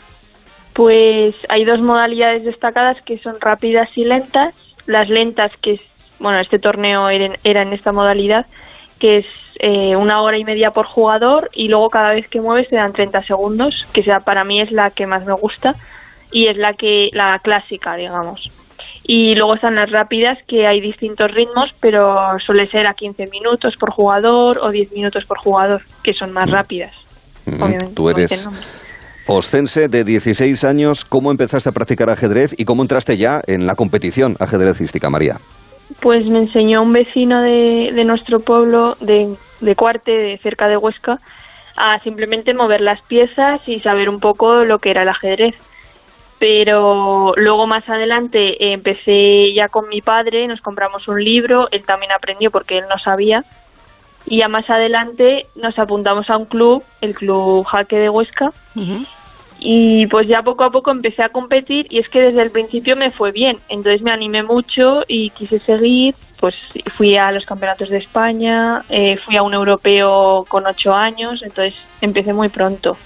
[0.75, 4.55] Pues hay dos modalidades destacadas que son rápidas y lentas.
[4.87, 5.77] Las lentas, que
[6.21, 8.47] bueno, este torneo era en, esta modalidad,
[8.99, 9.27] que es
[9.61, 12.93] eh, una hora y media por jugador y luego cada vez que mueves te dan
[12.93, 15.75] 30 segundos, que sea, para mí es la que más me gusta
[16.33, 18.51] y es la que la clásica, digamos.
[19.05, 23.75] Y luego están las rápidas, que hay distintos ritmos, pero suele ser a 15 minutos
[23.79, 26.93] por jugador o 10 minutos por jugador, que son más rápidas.
[27.47, 28.63] Mm, Obviamente, Tú no eres nombre.
[29.27, 31.07] oscense de 16 años.
[31.07, 35.39] ¿Cómo empezaste a practicar ajedrez y cómo entraste ya en la competición ajedrecística, María?
[36.01, 40.77] Pues me enseñó un vecino de, de nuestro pueblo, de, de Cuarte, de cerca de
[40.77, 41.19] Huesca,
[41.77, 45.55] a simplemente mover las piezas y saber un poco lo que era el ajedrez.
[46.39, 52.13] Pero luego más adelante empecé ya con mi padre, nos compramos un libro, él también
[52.13, 53.45] aprendió porque él no sabía.
[54.27, 58.53] Y ya más adelante nos apuntamos a un club, el Club Jaque de Huesca,
[59.59, 62.97] y pues ya poco a poco empecé a competir y es que desde el principio
[62.97, 66.55] me fue bien, entonces me animé mucho y quise seguir, pues
[66.97, 71.75] fui a los campeonatos de España, eh, fui a un europeo con ocho años, entonces
[72.01, 72.97] empecé muy pronto.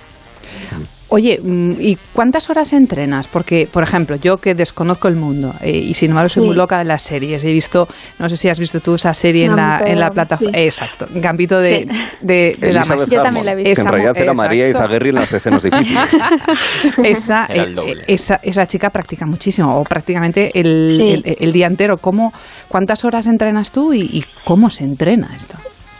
[1.15, 3.29] Oye, mm, ¿y cuántas horas entrenas?
[3.29, 6.47] Porque, por ejemplo, yo que desconozco el mundo eh, y sin embargo soy Sí.
[6.47, 7.45] muy loca de las series.
[7.45, 7.87] He visto,
[8.19, 10.55] no sé si has visto tú esa serie en la, en la plataforma.
[10.55, 10.61] sí.
[10.65, 11.89] Exacto, Gambito de, Sí.
[12.23, 13.11] de, de Damas.
[13.11, 13.75] Yo también la he visto.
[13.75, 14.69] que en realidad era María.
[14.71, 16.17] Izaguirre en las escenas difíciles.
[17.05, 18.05] esa, eh, doble.
[18.07, 21.23] esa, esa chica practica muchísimo, o prácticamente el, Sí.
[21.31, 21.97] el- el día entero.
[21.99, 22.33] ¿Cómo,
[22.69, 25.57] ¿Cuántas horas entrenas tú y, y cómo se entrena esto?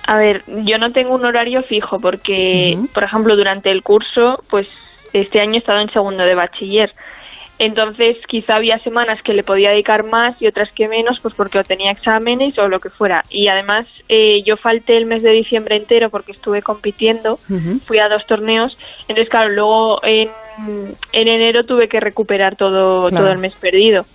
[0.07, 4.67] A ver, yo no tengo un horario fijo porque, por ejemplo, durante el curso, pues
[5.13, 6.93] este año he estado en segundo de bachiller.
[7.59, 11.59] Entonces, quizá había semanas que le podía dedicar más y otras que menos, pues porque
[11.61, 13.23] o tenía exámenes o lo que fuera.
[13.31, 17.39] Y además, eh, yo falté el mes de diciembre entero porque estuve compitiendo,
[17.87, 18.77] fui a dos torneos.
[19.03, 20.29] Entonces, claro, luego en,
[21.13, 23.25] en enero tuve que recuperar todo, Claro.
[23.27, 24.07] todo el mes perdido.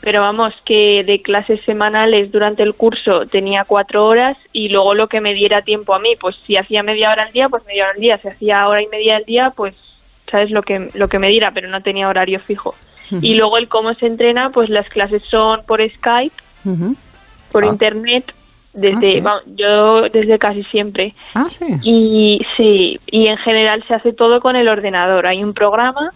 [0.00, 5.08] Pero vamos, que de clases semanales durante el curso tenía cuatro horas y luego lo
[5.08, 7.82] que me diera tiempo a mí, pues si hacía media hora al día, pues media
[7.84, 9.74] hora al día, si hacía hora y media al día, pues
[10.30, 12.74] sabes lo que, lo que me diera, pero no tenía horario fijo.
[13.22, 16.34] Y luego el cómo se entrena, pues las clases son por Skype,
[17.50, 17.68] por Ah.
[17.68, 18.34] internet,
[18.74, 19.52] desde, Ah, sí.
[19.56, 21.14] yo desde casi siempre.
[21.34, 21.64] Ah, sí.
[21.82, 25.26] Y sí, y en general se hace todo con el ordenador.
[25.26, 26.12] Hay un programa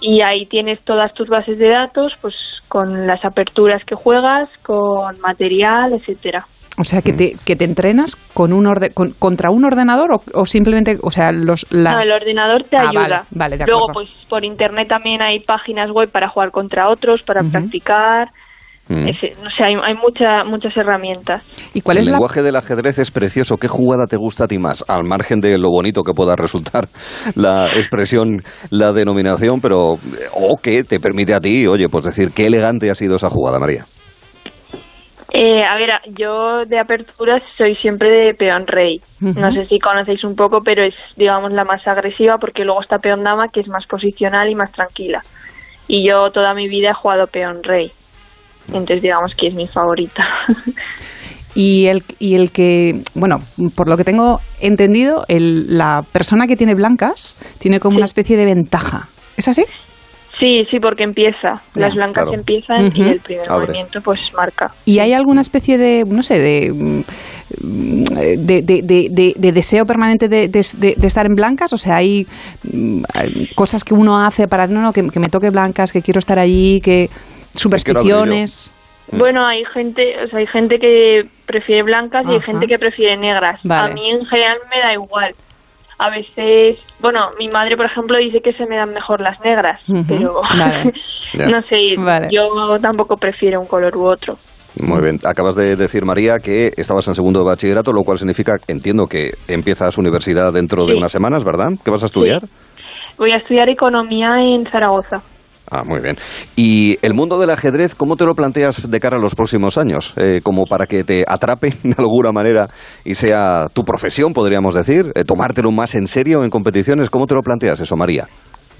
[0.00, 2.34] y ahí tienes todas tus bases de datos, pues
[2.68, 6.46] con las aperturas que juegas, con material, etcétera.
[6.78, 10.22] O sea, que te, que te entrenas con un orde- con- contra un ordenador o,
[10.34, 11.94] o simplemente, o sea, los las...
[11.94, 13.00] No, el ordenador te Ah, ayuda.
[13.02, 17.22] vale, vale, de Luego, pues por internet también hay páginas web para jugar contra otros,
[17.26, 18.28] para practicar.
[18.88, 19.08] Mm.
[19.08, 21.42] Ese- no sé, hay, hay mucha, muchas herramientas.
[21.74, 23.56] ¿Y cuál el es la lenguaje del ajedrez es precioso.
[23.56, 24.84] ¿Qué jugada te gusta a ti más?
[24.86, 26.88] Al margen de lo bonito que pueda resultar
[27.34, 32.46] la expresión, la denominación, pero o que te permite a ti, oye, pues decir qué
[32.46, 33.86] elegante ha sido esa jugada, María.
[35.32, 39.00] Eh, a ver, yo de aperturas soy siempre de peón rey.
[39.20, 42.98] No sé si conocéis un poco, pero es, digamos, la más agresiva porque luego está
[42.98, 45.22] peón dama, que es más posicional y más tranquila.
[45.88, 47.90] Y yo toda mi vida he jugado peón rey.
[48.68, 50.26] Entonces, digamos que es mi favorita.
[51.54, 53.38] y el y el que, bueno,
[53.76, 57.96] por lo que tengo entendido, el, la persona que tiene blancas tiene como Sí.
[57.98, 59.08] una especie de ventaja.
[59.36, 59.64] ¿Es así?
[60.38, 61.60] Sí, sí, porque empieza.
[61.74, 62.32] Las blancas claro.
[62.34, 64.66] empiezan y el primer movimiento pues marca.
[64.84, 66.70] ¿Y hay alguna especie de, no sé, de,
[67.60, 71.72] de, de- de- de- de deseo permanente de, de- de- de estar en blancas?
[71.72, 72.26] O sea, hay
[72.64, 73.02] mm,
[73.54, 76.38] cosas que uno hace para, no, no, que, que me toque blancas, que quiero estar
[76.38, 77.08] allí, que
[77.54, 78.72] supersticiones.
[79.12, 83.16] Bueno, hay gente, o sea, hay gente que prefiere blancas y hay gente que prefiere
[83.16, 83.60] negras.
[83.62, 83.92] Vale.
[83.92, 85.32] A mí en general me da igual.
[85.98, 89.80] A veces, bueno, mi madre, por ejemplo, dice que se me dan mejor las negras,
[90.08, 90.92] pero vale.
[91.36, 92.28] No sé, Vale.
[92.30, 94.38] yo tampoco prefiero un color u otro.
[94.80, 95.20] Muy bien.
[95.24, 99.32] Acabas de decir, María, que estabas en segundo de bachillerato, lo cual significa, entiendo que
[99.48, 101.70] empiezas universidad dentro de unas semanas, ¿verdad?
[101.84, 102.42] ¿Qué vas a estudiar?
[103.18, 105.22] Voy a estudiar economía en Zaragoza.
[105.70, 106.16] Ah, muy bien.
[106.54, 110.14] ¿Y el mundo del ajedrez, cómo te lo planteas de cara a los próximos años?
[110.16, 112.68] Eh, como para que te atrape de alguna manera
[113.04, 117.10] y sea tu profesión, podríamos decir, Eh, tomártelo más en serio en competiciones.
[117.10, 118.26] ¿Cómo te lo planteas eso, María?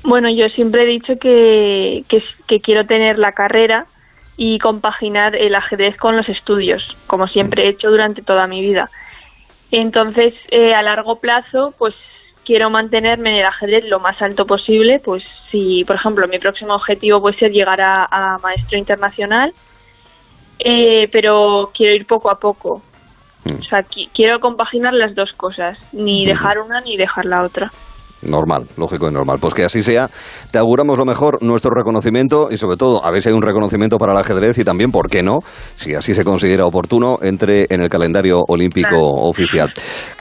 [0.04, 3.86] Bueno, yo siempre he dicho que, que, que quiero tener la carrera
[4.36, 8.88] y compaginar el ajedrez con los estudios, como siempre he hecho durante toda mi vida.
[9.72, 11.94] Entonces, eh, a largo plazo, pues
[12.46, 15.00] quiero mantenerme en el ajedrez lo más alto posible.
[15.00, 19.52] Pues si, por ejemplo, mi próximo objetivo puede ser llegar a, a maestro internacional,
[20.58, 22.80] eh, pero quiero ir poco a poco.
[23.44, 23.60] Mm.
[23.60, 27.70] O sea, qui- quiero compaginar las dos cosas, ni dejar una ni dejar la otra.
[28.28, 29.38] Normal, lógico y normal.
[29.40, 30.08] Pues que así sea.
[30.50, 33.98] Te auguramos lo mejor, nuestro reconocimiento y sobre todo, a ver si hay un reconocimiento
[33.98, 35.38] para el ajedrez y también, ¿por qué no?
[35.74, 39.72] Si así se considera oportuno, entre en el calendario olímpico oficial.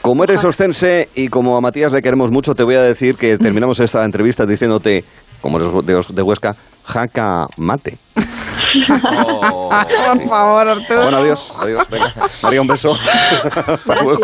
[0.02, 3.38] Como eres ostense y como a Matías le queremos mucho, te voy a decir que
[3.38, 5.04] terminamos esta entrevista diciéndote,
[5.42, 8.05] como eres de, de Huesca, jaca mate.
[9.52, 9.70] Oh,
[10.16, 11.02] Por favor, Arturo.
[11.04, 11.88] Bueno, adiós, adiós.
[11.90, 12.96] Venga, María, un beso.
[13.68, 14.22] hasta luego.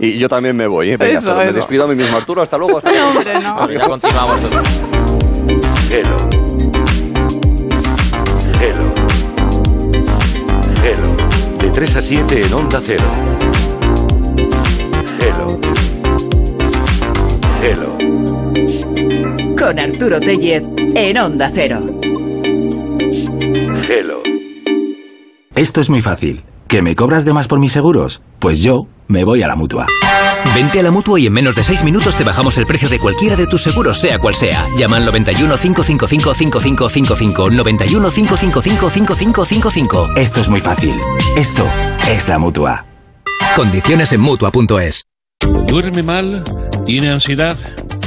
[0.00, 0.96] Y yo también me voy, ¿eh?
[0.96, 1.54] Venga, Eso, hasta- me eso.
[1.54, 2.42] despido a mí mismo, Arturo.
[2.42, 2.78] Hasta luego.
[2.78, 3.08] Hasta luego.
[3.10, 3.70] Hombre, no.
[3.70, 4.40] Ya continuamos.
[5.90, 6.16] Hello.
[8.60, 8.94] Hello.
[10.82, 11.16] Hello.
[11.60, 13.04] De 3 a 7 en Onda Cero.
[15.20, 15.58] Hello.
[17.62, 17.96] Hello.
[19.58, 20.62] Con Arturo Tellez
[20.94, 21.82] en Onda Cero.
[25.54, 26.42] Esto es muy fácil.
[26.66, 28.20] ¿Que me cobras de más por mis seguros?
[28.40, 29.86] Pues yo me voy a la mutua.
[30.54, 32.98] Vente a la mutua y en menos de 6 minutos te bajamos el precio de
[32.98, 34.66] cualquiera de tus seguros, sea cual sea.
[34.76, 37.50] Llama al 91 555 5555.
[37.50, 40.08] 91 555 5555.
[40.16, 40.98] Esto es muy fácil.
[41.36, 41.64] Esto
[42.10, 42.86] es la mutua.
[43.54, 45.06] Condiciones en mutua.es.
[45.66, 46.42] ¿Duerme mal?
[46.84, 47.56] ¿Tiene ansiedad?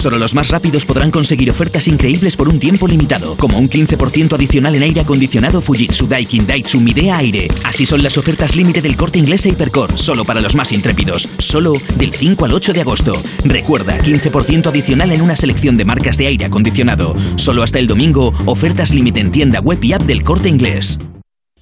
[0.00, 4.32] Solo los más rápidos podrán conseguir ofertas increíbles por un tiempo limitado, como un 15%
[4.32, 7.48] adicional en aire acondicionado Fujitsu Daikin Daitsu Midea Aire.
[7.64, 11.28] Así son las ofertas límite del corte inglés e Hypercore, solo para los más intrépidos,
[11.36, 13.22] solo del 5 al 8 de agosto.
[13.44, 17.14] Recuerda, 15% adicional en una selección de marcas de aire acondicionado.
[17.36, 20.98] Solo hasta el domingo, ofertas límite en tienda web y app del corte inglés.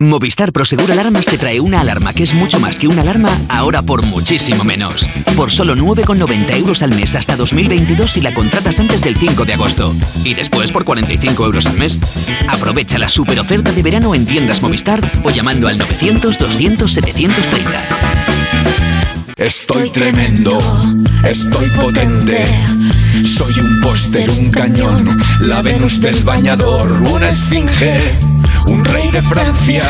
[0.01, 3.83] Movistar Prosegur Alarmas te trae una alarma que es mucho más que una alarma, ahora
[3.83, 5.09] por muchísimo menos.
[5.37, 9.55] Por solo 9,90 euros al mes hasta 2022 si la contratas antes del 5 de
[9.55, 9.93] agosto.
[10.23, 12.01] Y después por 45 euros al mes.
[12.49, 18.29] Aprovecha la super oferta de verano en tiendas Movistar o llamando al 900 200 730.
[19.37, 20.59] Estoy tremendo,
[21.25, 22.45] estoy potente.
[23.25, 28.17] Soy un póster, un cañón, la Venus del bañador, una esfinge,
[28.89, 29.85] rey de Francia.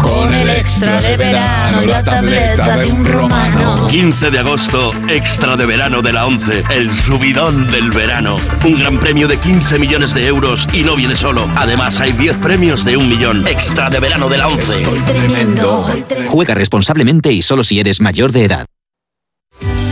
[0.00, 3.86] Con el extra de verano, la tableta de un romano.
[3.88, 8.36] 15 de agosto, extra de verano de la 11, el subidón del verano.
[8.64, 11.48] Un gran premio de 15 millones de euros y no viene solo.
[11.56, 13.46] Además, hay 10 premios de un millón.
[13.46, 14.84] Extra de verano de la 11.
[16.28, 18.66] Juega responsablemente y solo si eres mayor de edad.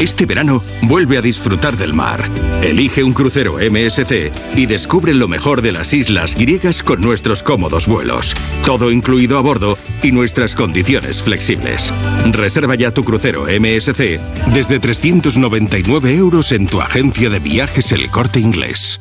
[0.01, 2.23] Este verano vuelve a disfrutar del mar.
[2.63, 7.89] Elige un crucero MSC y descubre lo mejor de las islas griegas con nuestros cómodos
[7.89, 8.35] vuelos.
[8.65, 11.93] Todo incluido a bordo y nuestras condiciones flexibles.
[12.31, 14.21] Reserva ya tu crucero MSC
[14.55, 19.01] desde 399 euros en tu agencia de viajes El Corte Inglés.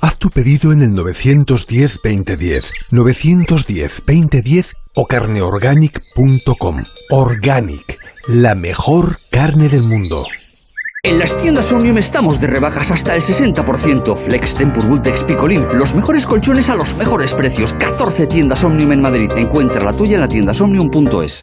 [0.00, 6.82] Haz tu pedido en el 910-2010, 910-2010 o carneorganic.com.
[7.10, 10.24] Organic, la mejor carne del mundo.
[11.02, 14.16] En las tiendas Omnium estamos de rebajas hasta el 60%.
[14.16, 15.66] Flex, Tempur, Vultex, Picolín.
[15.74, 17.74] Los mejores colchones a los mejores precios.
[17.74, 19.30] 14 tiendas Omnium en Madrid.
[19.36, 21.42] Encuentra la tuya en la tiendasomnium.es.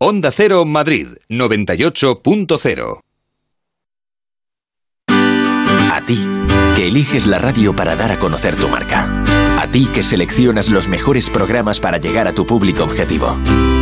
[0.00, 3.00] Onda Cero Madrid 98.0
[5.08, 6.18] A ti,
[6.76, 9.06] que eliges la radio para dar a conocer tu marca.
[9.58, 13.36] A ti que seleccionas los mejores programas para llegar a tu público objetivo.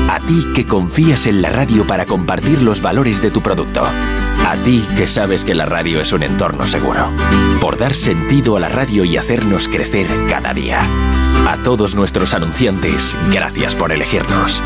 [0.09, 3.83] A ti que confías en la radio para compartir los valores de tu producto.
[3.85, 7.09] A ti que sabes que la radio es un entorno seguro.
[7.61, 10.81] Por dar sentido a la radio y hacernos crecer cada día.
[11.47, 14.63] A todos nuestros anunciantes, gracias por elegirnos.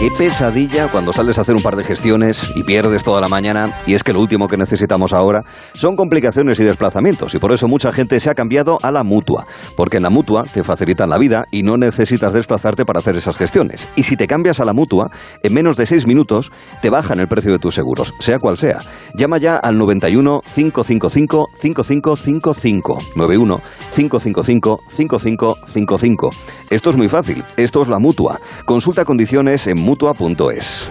[0.00, 3.70] Qué pesadilla cuando sales a hacer un par de gestiones y pierdes toda la mañana.
[3.86, 5.42] Y es que lo último que necesitamos ahora
[5.74, 7.34] son complicaciones y desplazamientos.
[7.34, 9.44] Y por eso mucha gente se ha cambiado a la mutua.
[9.76, 13.36] Porque en la mutua te facilitan la vida y no necesitas desplazarte para hacer esas
[13.36, 13.90] gestiones.
[13.94, 15.10] Y si te cambias a la mutua,
[15.42, 18.78] en menos de seis minutos te bajan el precio de tus seguros, sea cual sea.
[19.14, 22.98] Llama ya al 91 555 5555.
[23.16, 23.60] 91
[23.94, 26.30] 555 5555.
[26.70, 27.44] Esto es muy fácil.
[27.58, 28.40] Esto es la mutua.
[28.64, 30.88] Consulta condiciones en mutua.es.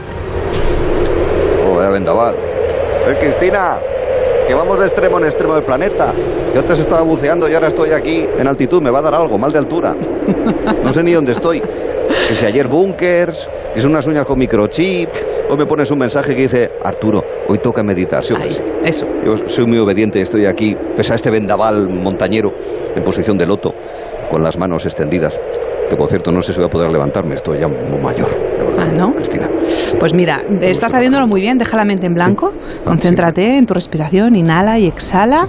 [1.65, 2.35] Oh, vaya vendaval.
[2.35, 3.77] ¡Eh, Cristina!
[4.45, 6.11] Que vamos de extremo en extremo del planeta.
[6.53, 8.81] Yo antes estaba buceando y ahora estoy aquí en altitud.
[8.81, 9.95] Me va a dar algo, mal de altura.
[10.83, 11.61] No sé ni dónde estoy.
[11.61, 15.09] Que si ayer bunkers, que son unas uñas con microchip.
[15.49, 18.21] Hoy me pones un mensaje que dice, Arturo, hoy toca meditar.
[18.21, 18.49] ¿Sí qué?
[18.83, 19.05] Eso.
[19.23, 22.53] Yo soy muy obediente, estoy aquí, pese a este vendaval montañero,
[22.95, 23.73] en posición de loto,
[24.29, 25.39] con las manos extendidas.
[25.89, 28.27] Que por cierto, no sé si voy a poder levantarme, estoy ya muy mayor.
[28.59, 29.11] verdad, Ah, ¿no?
[29.13, 29.49] Cristina.
[29.99, 32.53] Pues mira, estás haciéndolo muy bien, deja la mente en blanco,
[32.85, 35.47] concéntrate en tu respiración, inhala y exhala.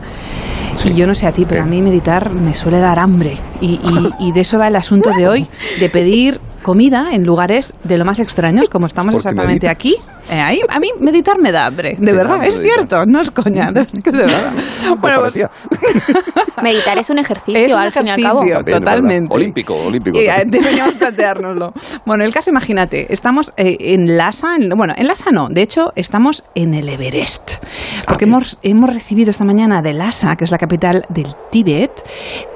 [0.84, 3.36] Y yo no sé a ti, pero a mí meditar me suele dar hambre.
[3.60, 5.46] Y, y- y de eso va el asunto de hoy,
[5.78, 9.70] de pedir comida en lugares de lo más extraños, como estamos Porque exactamente meditas.
[9.70, 9.94] aquí.
[10.30, 12.76] Eh, ahí, a mí meditar me da hambre, de verdad, hambre es meditar.
[12.88, 14.52] cierto, no es coña, de, de verdad.
[15.00, 15.34] Bueno, pues,
[16.62, 18.42] Meditar es un ejercicio, Es un al fin y al cabo.
[18.42, 18.56] ejercicio.
[18.64, 19.26] También, totalmente.
[19.34, 20.18] Olímpico, olímpico.
[20.20, 21.72] Y, eh, deberíamos planteárnoslo.
[22.04, 25.90] Bueno, el caso, imagínate, estamos eh, en Lhasa, en- bueno, en Lhasa no, de hecho,
[25.96, 27.64] estamos en el Everest.
[28.06, 31.90] Porque hemos, hemos recibido esta mañana de Lhasa, que es la capital del Tíbet,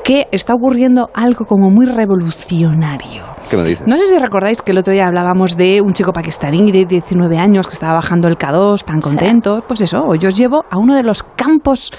[0.04, 3.33] que está ocurriendo algo como muy revolucionario.
[3.50, 3.86] ¿Qué me dices?
[3.86, 7.38] No sé si recordáis que el otro día hablábamos de un chico pakistaní de 19
[7.38, 9.62] años que estaba bajando el K2 tan contento.
[9.66, 11.92] Pues eso, hoy os llevo a uno de los campos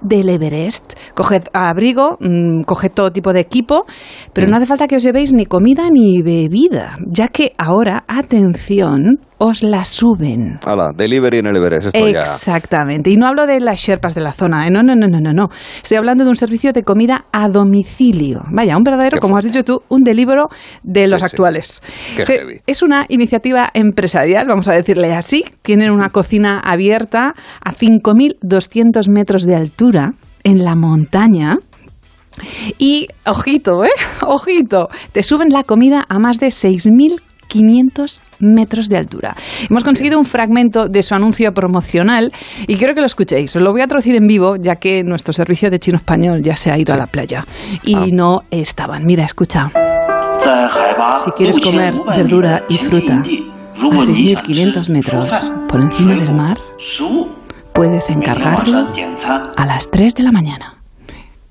[0.00, 0.94] del Everest.
[1.14, 3.84] Coged abrigo, mm, coged todo tipo de equipo,
[4.32, 4.50] pero Mm.
[4.50, 9.62] no hace falta que os llevéis ni comida ni bebida, ya que ahora, atención, os
[9.62, 10.58] la suben.
[10.64, 12.22] Hala, delivery en el Everest, esto ya...
[12.22, 13.10] Exactamente.
[13.10, 14.66] Y no hablo de las sherpas de la zona.
[14.66, 14.70] ¿eh?
[14.70, 15.46] No, no, no, no, no, no.
[15.82, 18.42] Estoy hablando de un servicio de comida a domicilio.
[18.52, 20.46] Vaya, un verdadero, Qué como has dicho tú, un delibero
[20.82, 21.26] de los sí.
[21.26, 21.82] actuales.
[22.16, 22.60] Qué Se- heavy.
[22.66, 25.44] es una iniciativa empresarial, vamos a decirle así.
[25.62, 30.10] Tienen una cocina abierta a 5.200 metros de altura
[30.44, 31.56] en la montaña.
[32.78, 33.90] Y, ojito, ¿eh?
[34.26, 36.50] Ojito, te suben la comida a más de
[37.48, 39.36] 6.500 metros de altura.
[39.68, 42.32] Hemos conseguido un fragmento de su anuncio promocional
[42.66, 43.54] y quiero que lo escuchéis.
[43.56, 46.56] Os lo voy a traducir en vivo, ya que nuestro servicio de chino español ya
[46.56, 47.44] se ha ido a la playa
[47.82, 48.06] y Ah.
[48.12, 49.04] no estaban.
[49.06, 49.70] Mira, escucha.
[51.24, 56.58] Si quieres comer verdura y fruta a 6.500 metros por encima del mar,
[57.74, 58.88] puedes encargarlo
[59.56, 60.77] a las 3 de la mañana.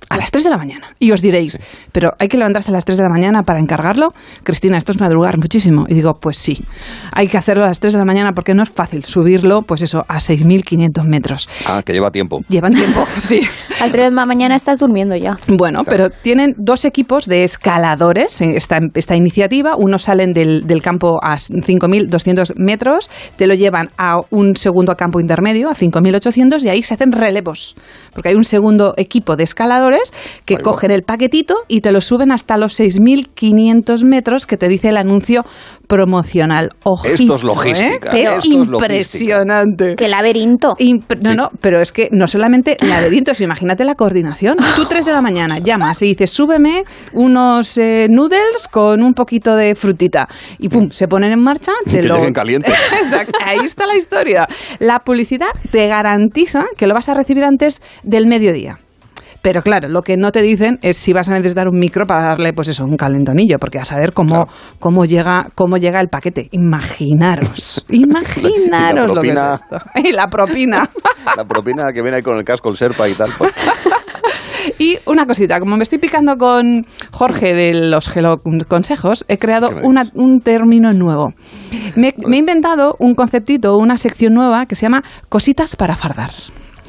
[0.10, 0.96] A las 3 de la mañana.
[1.00, 1.60] Y os diréis,
[1.92, 4.14] pero hay que levantarse a las 3 de la mañana para encargarlo.
[4.44, 5.86] Cristina, esto es madrugar muchísimo.
[5.88, 6.64] Y digo, pues sí,
[7.12, 9.82] hay que hacerlo a las 3 de la mañana porque no es fácil subirlo, pues
[9.82, 11.50] eso, a 6.500 metros.
[11.66, 12.42] Ah, que lleva tiempo.
[12.48, 13.42] Llevan tiempo, sí.
[13.80, 15.38] A las 3 de la mañana estás durmiendo ya.
[15.48, 19.76] Bueno, pero tienen dos equipos de escaladores en esta, esta iniciativa.
[19.78, 25.20] Unos salen del, del campo a 5.200 metros, te lo llevan a un segundo campo
[25.20, 27.76] intermedio, a 5.800, y ahí se hacen relevos.
[28.14, 29.97] Porque hay un segundo equipo de escaladores
[30.46, 34.90] que cogen el paquetito y te lo suben hasta los 6.500 metros que te dice
[34.90, 35.44] el anuncio
[35.88, 36.70] promocional.
[36.84, 38.24] Ojito, Esto es logística, ¿eh?
[38.24, 38.84] Es esto es logística.
[38.84, 39.96] impresionante.
[39.96, 40.76] ¡Qué laberinto!
[41.22, 44.58] No, no, pero es que no solamente laberintos, imagínate la coordinación.
[44.76, 46.84] Tú 3 de la mañana llamas y dices, súbeme
[47.14, 50.28] unos eh, noodles con un poquito de frutita.
[50.60, 51.72] Y pum, se ponen en marcha.
[51.86, 52.16] Te Que lo...
[52.18, 52.74] lleguen calientes.
[53.02, 54.48] Exacto, ahí está la historia.
[54.80, 58.80] La publicidad te garantiza que lo vas a recibir antes del mediodía.
[59.42, 62.24] Pero claro, lo que no te dicen es si vas a necesitar un micro para
[62.24, 64.46] darle, pues eso, un calentonillo, porque a saber cómo,
[64.80, 66.50] cómo, llega, cómo llega el paquete.
[66.52, 69.78] Imaginaros, imaginaros lo que es esto.
[70.04, 70.90] Y la propina.
[71.38, 73.30] La propina que viene ahí con el casco, el serpa y tal.
[73.38, 73.52] pues,
[74.80, 78.10] Y una cosita, como me estoy picando con Jorge de los
[78.68, 81.34] Consejos, he creado una- un término nuevo.
[81.96, 86.32] Me, me he inventado un conceptito, una sección nueva que se llama Cositas para fardar.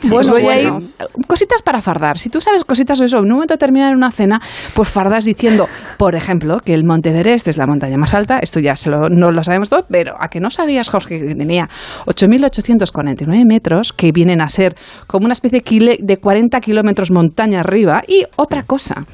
[0.00, 0.88] Pues Bueno, voy a ir bueno.
[1.26, 2.18] cositas para fardar.
[2.18, 4.40] Si tú sabes cositas de eso, en un momento determinado en una cena,
[4.74, 8.38] pues fardas diciendo, por ejemplo, que el Monte Everest es la montaña más alta.
[8.40, 11.34] Esto ya se lo, no lo sabemos todo, pero a que no sabías, Jorge, que
[11.34, 11.68] tenía
[12.06, 14.76] 8.849 metros, que vienen a ser
[15.06, 15.62] como una especie
[16.00, 18.02] de 40 kilómetros montaña arriba.
[18.06, 19.04] Y otra cosa,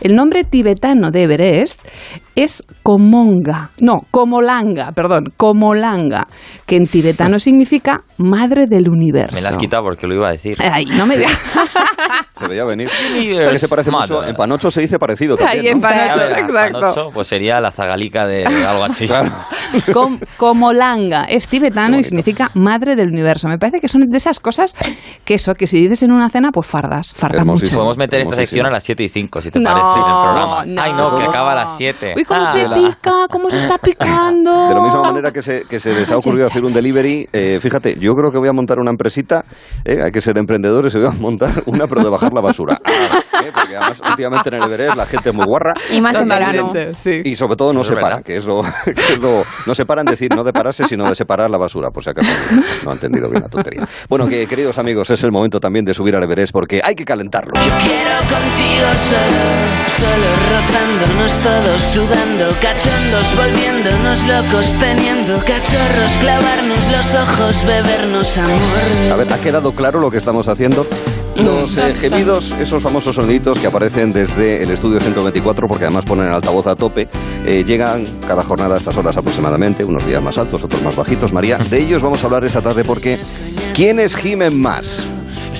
[0.00, 1.80] el nombre tibetano de Everest
[2.36, 6.26] es Komonga, no, Komolanga, perdón, Komolanga,
[6.66, 9.34] que en tibetano significa madre del universo.
[9.36, 10.56] Me la has quitado porque lo iba a decir.
[10.60, 11.32] Ay, no me digas.
[12.34, 12.88] Se veía venir.
[13.16, 14.24] Es que se parece mucho.
[14.24, 15.76] En Panocho se dice parecido Ahí también.
[15.76, 15.88] en ¿no?
[15.88, 16.80] Panocho, ver, exacto.
[16.80, 19.06] Panocho, pues sería la zagalica de algo así.
[19.92, 23.48] Com- Komolanga es tibetano y significa madre del universo.
[23.48, 24.74] Me parece que son de esas cosas
[25.24, 27.66] que eso, que si dices en una cena, pues fardas, farda mucho.
[27.72, 30.22] Podemos meter esta sección a las 7 y 5, si te No, parece, en el
[30.22, 30.64] programa.
[30.66, 30.82] no.
[30.82, 32.14] Ay, no, que acaba a las 7.
[32.16, 34.68] Uy, cómo Ah, se pica, cómo se está picando.
[34.68, 37.58] De la misma manera que se, que se les ha ocurrido hacer un delivery, eh,
[37.60, 39.44] fíjate, yo creo que voy a montar una empresita,
[39.84, 42.78] eh, hay que ser emprendedores, y voy a montar una, pero de bajar la basura.
[42.84, 45.74] Ah, eh, porque además últimamente en el Everest la gente es muy guarra.
[45.90, 46.72] Y más en verano.
[47.24, 50.06] Y sobre todo no se paran, que es lo, que es lo- no se paran
[50.06, 52.94] decir, no de pararse, sino de separar la basura, por si acaso no, no ha
[52.94, 53.86] entendido bien la tontería.
[54.08, 57.04] Bueno, que queridos amigos, es el momento también de subir al Everest porque hay que
[57.04, 57.52] calentarlo.
[57.54, 59.44] Quiero contigo solo,
[59.88, 61.82] solo rozándonos todos,
[62.14, 68.60] sudando, cachondos, volviéndonos locos, teniendo cachorros, clavarnos los ojos, bebernos amor.
[69.12, 70.86] A ver, ¿ha quedado claro lo que estamos haciendo?
[71.36, 76.28] Los eh, gemidos, esos famosos soniditos que aparecen desde el estudio 124, porque además ponen
[76.28, 77.08] el altavoz a tope,
[77.44, 81.32] eh, llegan cada jornada a estas horas aproximadamente, unos días más altos, otros más bajitos.
[81.32, 83.18] María, de ellos vamos a hablar esta tarde porque
[83.74, 85.04] ¿quiénes gimen más?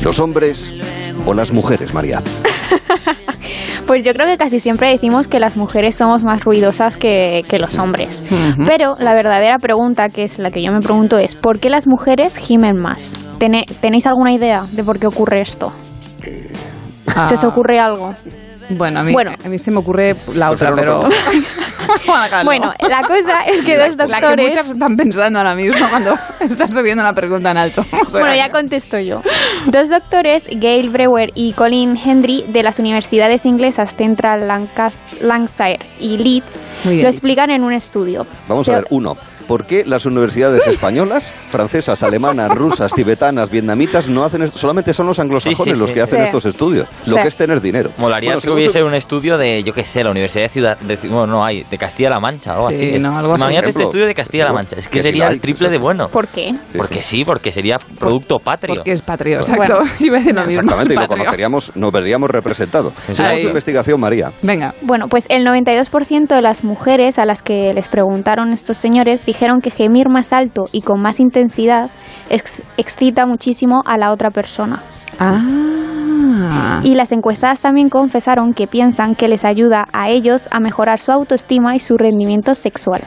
[0.05, 0.73] ¿Los hombres
[1.27, 2.23] o las mujeres, María?
[3.87, 7.59] Pues yo creo que casi siempre decimos que las mujeres somos más ruidosas que, que
[7.59, 8.25] los hombres.
[8.67, 11.87] Pero la verdadera pregunta, que es la que yo me pregunto, es ¿por qué las
[11.87, 13.15] mujeres gimen más?
[13.39, 15.73] ¿Tene- ¿Tenéis alguna idea de por qué ocurre esto?
[16.23, 17.49] ¿Se os Ah.
[17.49, 18.15] ocurre algo?
[18.71, 19.33] Bueno, a mí, Bueno.
[19.45, 21.09] a mí se me ocurre la otra, pero...
[22.45, 24.49] Bueno, la cosa es que dos La que doctores...
[24.49, 27.83] muchas están pensando ahora mismo cuando estás subiendo la pregunta en alto.
[28.07, 29.21] O sea, Bueno, ya contesto yo.
[29.67, 36.17] Dos doctores, Gail Brewer y Colin Hendry, de las universidades inglesas Central Lancas- Lancashire y
[36.17, 37.09] Leeds, lo dicho.
[37.09, 38.27] explican en un estudio.
[38.49, 39.13] Vamos Se- a ver, uno,
[39.47, 44.59] ¿por qué las universidades españolas, francesas, alemanas, rusas, tibetanas, vietnamitas no hacen esto?
[44.59, 45.95] Solamente son los anglosajones Sí, sí, los sí.
[45.95, 46.25] que hacen Sí.
[46.25, 46.89] estos estudios.
[47.07, 47.91] Lo que es tener dinero.
[47.99, 50.97] Molaría Bueno, que hubiese un estudio de, yo qué sé, la Universidad de Ciudad, de,
[51.09, 52.99] bueno, no hay, de Castilla-La Mancha, algo Sí, así.
[52.99, 53.43] No, algo así.
[53.43, 56.09] Imagínate Por este estudio de Castilla-La Mancha, es que sería el triple de bueno.
[56.09, 56.53] ¿Por qué?
[56.77, 57.25] porque sí.
[57.25, 58.77] porque sería producto patrio.
[58.77, 59.65] Porque es patrio, Bueno.
[59.65, 59.95] exacto.
[60.05, 60.61] Iba a decir lo mismo.
[60.63, 62.93] Exactamente, y lo conoceríamos, nos veríamos representados.
[63.13, 64.31] Su investigación, María.
[64.43, 64.75] Venga.
[64.83, 69.61] Bueno, pues el 92% de las mujeres a las que les preguntaron estos señores dijeron
[69.61, 71.91] que gemir más alto y con más intensidad
[72.31, 74.81] ex- excita muchísimo a la otra persona.
[75.19, 76.81] Ah.
[76.83, 81.13] Y las encuestadas también confesaron que piensan que les ayuda a ellos a mejorar su
[81.13, 83.03] autoestima y su rendimiento sexual.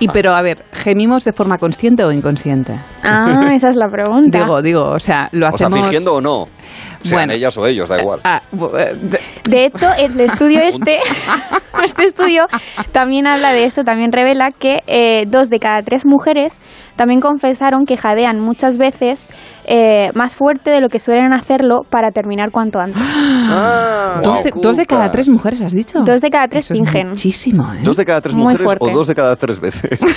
[0.00, 2.78] Y pero, a ver, ¿gemimos de forma consciente o inconsciente?
[3.02, 4.38] Ah, esa es la pregunta.
[4.38, 5.80] Digo, digo, o sea, lo O sea, hacemos...
[5.86, 6.46] fingiendo o no.
[7.02, 7.32] Sean Bueno.
[7.34, 8.20] ellas o ellos, da igual.
[8.24, 8.40] Ah,
[8.78, 8.94] eh,
[9.48, 10.98] de- hecho, el estudio este,
[11.84, 12.46] este estudio
[12.92, 16.60] también habla de eso, también revela que eh, dos de cada tres mujeres
[16.96, 19.28] también confesaron que jadean muchas veces
[19.66, 23.00] eh, más fuerte de lo que suelen hacerlo para terminar cuanto antes.
[24.22, 26.00] dos, de, dos de cada tres mujeres, ¿has dicho?
[26.04, 27.10] Dos de cada tres Eso es fingen.
[27.10, 27.78] muchísimo, ¿eh?
[27.82, 28.84] ¿Dos de cada tres Muy mujeres fuerte.
[28.90, 30.00] o dos de cada tres veces?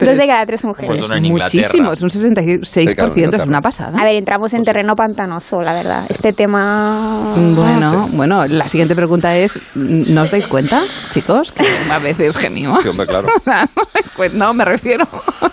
[0.00, 0.98] Dos de cada tres mujeres.
[1.06, 1.20] Pues.
[1.22, 3.98] Muchísimo, es un 66%, Sí, claro, en es una pasada.
[3.98, 6.04] A ver, entramos en terreno pantanoso, la verdad.
[6.08, 7.34] Este tema...
[7.54, 12.82] Bueno, bueno, la siguiente pregunta es, ¿no os dais cuenta, chicos, que a veces gemimos?
[12.82, 13.28] Sí, hombre, claro.
[13.38, 13.68] O sea,
[14.34, 15.06] no, me refiero.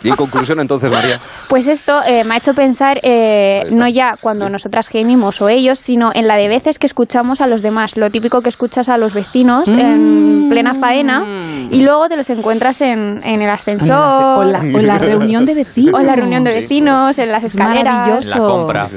[0.03, 1.19] Y en conclusión, entonces, María.
[1.47, 5.79] Pues esto eh, me ha hecho pensar eh, no ya cuando nosotras gemimos o ellos,
[5.79, 7.95] sino en la de veces que escuchamos a los demás.
[7.95, 9.35] Lo típico que escuchas a los vecinos
[9.67, 9.79] Mm.
[9.79, 11.23] en plena faena
[11.71, 14.39] y luego te los encuentras en, en el ascensor.
[14.39, 15.93] O la, o la reunión de vecinos.
[15.95, 17.93] O en la reunión de vecinos, en las Es escaleras.
[17.93, 18.35] maravilloso.
[18.35, 18.87] En la compra.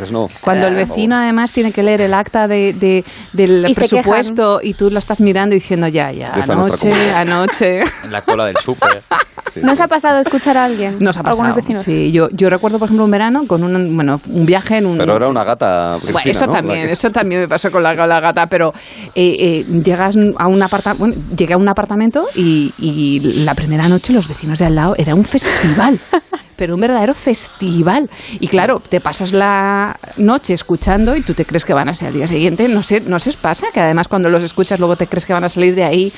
[0.40, 4.74] Cuando el vecino además tiene que leer el acta de, de- del Y presupuesto y
[4.74, 7.80] tú lo estás mirando y diciendo ya, ya, en anoche, anoche.
[8.04, 9.02] En la cola del súper.
[9.62, 10.98] ¿No os ha pasado escuchar a alguien?
[11.00, 11.42] Nos ha pasado.
[11.44, 11.82] Algunos vecinos.
[11.82, 14.98] Sí, yo, yo recuerdo, por ejemplo, un verano con un, bueno, un viaje en un...
[14.98, 16.52] Pero era una gata Cristina, Bueno, eso ¿no?
[16.52, 18.72] también, que- eso también me pasó con la, con la gata, pero
[19.14, 22.47] eh, eh, llegas a un apartamento, bueno, llegué a un apartamento y,
[22.78, 26.00] y la primera noche los vecinos de al lado era un festival.
[26.58, 28.10] pero un verdadero festival.
[28.40, 32.08] Y claro, te pasas la noche escuchando y tú te crees que van a ser
[32.08, 32.68] al día siguiente.
[32.68, 35.32] No sé, no se os pasa que además cuando los escuchas luego te crees que
[35.32, 36.12] van a salir de ahí,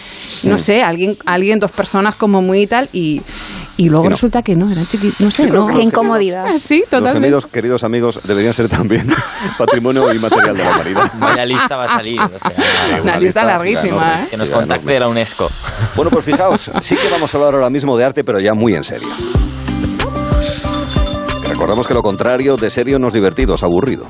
[0.45, 3.20] no sé, alguien, alguien, dos personas como muy tal y,
[3.76, 5.66] y luego resulta que no, eran chiquitos, no sé, no.
[5.66, 6.45] que Qué los incomodidad.
[6.47, 7.20] Ah, sí, Los totalmente.
[7.20, 9.09] gemidos, queridos amigos, deberían ser también
[9.59, 11.12] patrimonio inmaterial de la humanidad.
[11.18, 12.20] Vaya lista va a salir.
[12.20, 14.22] O sea, Una lista larguísima, enorme.
[14.24, 14.26] ¿eh?
[14.30, 15.01] Que nos contacte enorme.
[15.01, 15.49] la UNESCO.
[15.97, 18.74] Bueno, pues fijaos, sí que vamos a hablar ahora mismo de arte, pero ya muy
[18.74, 19.09] en serio.
[21.61, 24.06] Recordamos que lo contrario de serio no es divertido, es aburrido.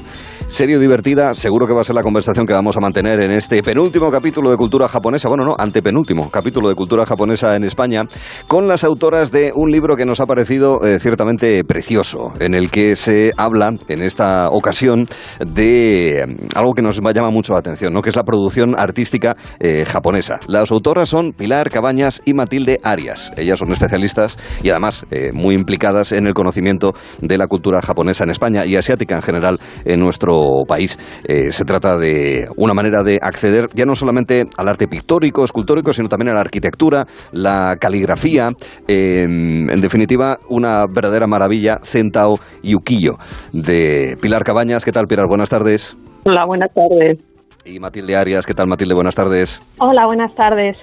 [0.51, 3.63] Serio divertida, seguro que va a ser la conversación que vamos a mantener en este
[3.63, 8.03] penúltimo capítulo de cultura japonesa, bueno, no, antepenúltimo capítulo de cultura japonesa en España,
[8.49, 12.69] con las autoras de un libro que nos ha parecido eh, ciertamente precioso, en el
[12.69, 15.07] que se habla en esta ocasión
[15.39, 16.27] de eh,
[16.57, 18.03] algo que nos llama mucho la atención, ¿no?
[18.03, 20.41] que es la producción artística eh, japonesa.
[20.49, 23.31] Las autoras son Pilar Cabañas y Matilde Arias.
[23.37, 28.25] Ellas son especialistas y además eh, muy implicadas en el conocimiento de la cultura japonesa
[28.25, 30.99] en España y asiática en general en nuestro país.
[31.27, 35.93] Eh, se trata de una manera de acceder ya no solamente al arte pictórico, escultórico,
[35.93, 38.49] sino también a la arquitectura, la caligrafía,
[38.89, 43.17] eh, en definitiva, una verdadera maravilla, Centao y Ukiyo,
[43.53, 44.85] de Pilar Cabañas.
[44.85, 45.27] ¿Qué tal, Pilar?
[45.29, 45.97] Buenas tardes.
[46.25, 47.25] Hola, buenas tardes.
[47.65, 48.95] Y Matilde Arias, ¿qué tal, Matilde?
[48.95, 49.61] Buenas tardes.
[49.81, 50.79] Hola, buenas tardes.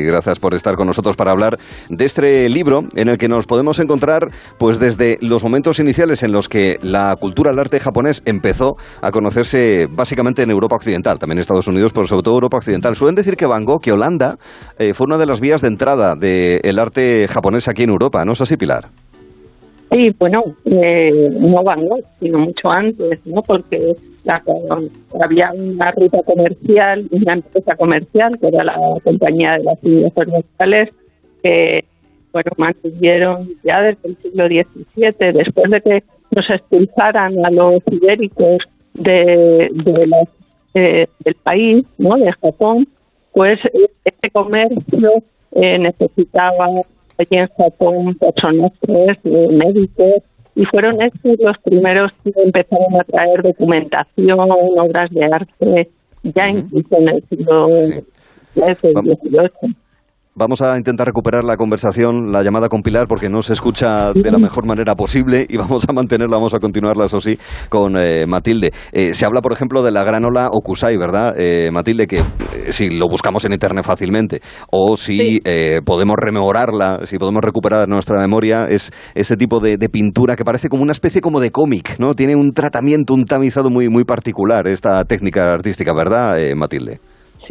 [0.00, 1.58] Gracias por estar con nosotros para hablar
[1.90, 4.28] de este libro en el que nos podemos encontrar
[4.58, 9.10] pues desde los momentos iniciales en los que la cultura del arte japonés empezó a
[9.10, 12.94] conocerse básicamente en Europa Occidental, también en Estados Unidos, pero sobre todo Europa Occidental.
[12.94, 14.36] Suelen decir que Van Gogh, que Holanda,
[14.78, 18.32] eh, fue una de las vías de entrada del arte japonés aquí en Europa, ¿no
[18.32, 18.88] es así, Pilar?
[19.90, 23.42] Sí, bueno, eh, no Van Gogh, sino mucho antes, ¿no?
[23.42, 23.94] Porque
[25.20, 30.90] había una ruta comercial, una empresa comercial, que era la compañía de las Indias Orientales,
[31.42, 31.84] que,
[32.32, 38.58] bueno, mantuvieron ya desde el siglo XVII, después de que nos expulsaran a los ibéricos
[38.94, 40.32] de, de las-
[40.74, 42.16] eh, del país, ¿no?
[42.16, 42.88] De Japón,
[43.34, 43.58] pues
[44.04, 45.10] este comercio
[45.52, 46.66] eh, necesitaba
[47.18, 50.22] allí en Japón personajes eh, médicos
[50.54, 55.90] y fueron estos los primeros que empezaron a traer documentación, obras de arte,
[56.22, 57.68] ya incluso en el siglo
[58.54, 59.76] XVIII.
[60.34, 64.30] Vamos a intentar recuperar la conversación, la llamada con Pilar, porque no se escucha de
[64.30, 68.24] la mejor manera posible y vamos a mantenerla, vamos a continuarla, eso sí, con eh,
[68.26, 68.72] Matilde.
[68.92, 72.06] Eh, se habla, por ejemplo, de la granola Okusai, ¿verdad, eh, Matilde?
[72.06, 72.24] Que eh,
[72.70, 78.18] si lo buscamos en Internet fácilmente o si eh, podemos rememorarla, si podemos recuperar nuestra
[78.18, 81.96] memoria, es este tipo de, de pintura que parece como una especie como de cómic,
[81.98, 82.14] ¿no?
[82.14, 87.00] Tiene un tratamiento, un tamizado muy, muy particular, esta técnica artística, ¿verdad, eh, Matilde?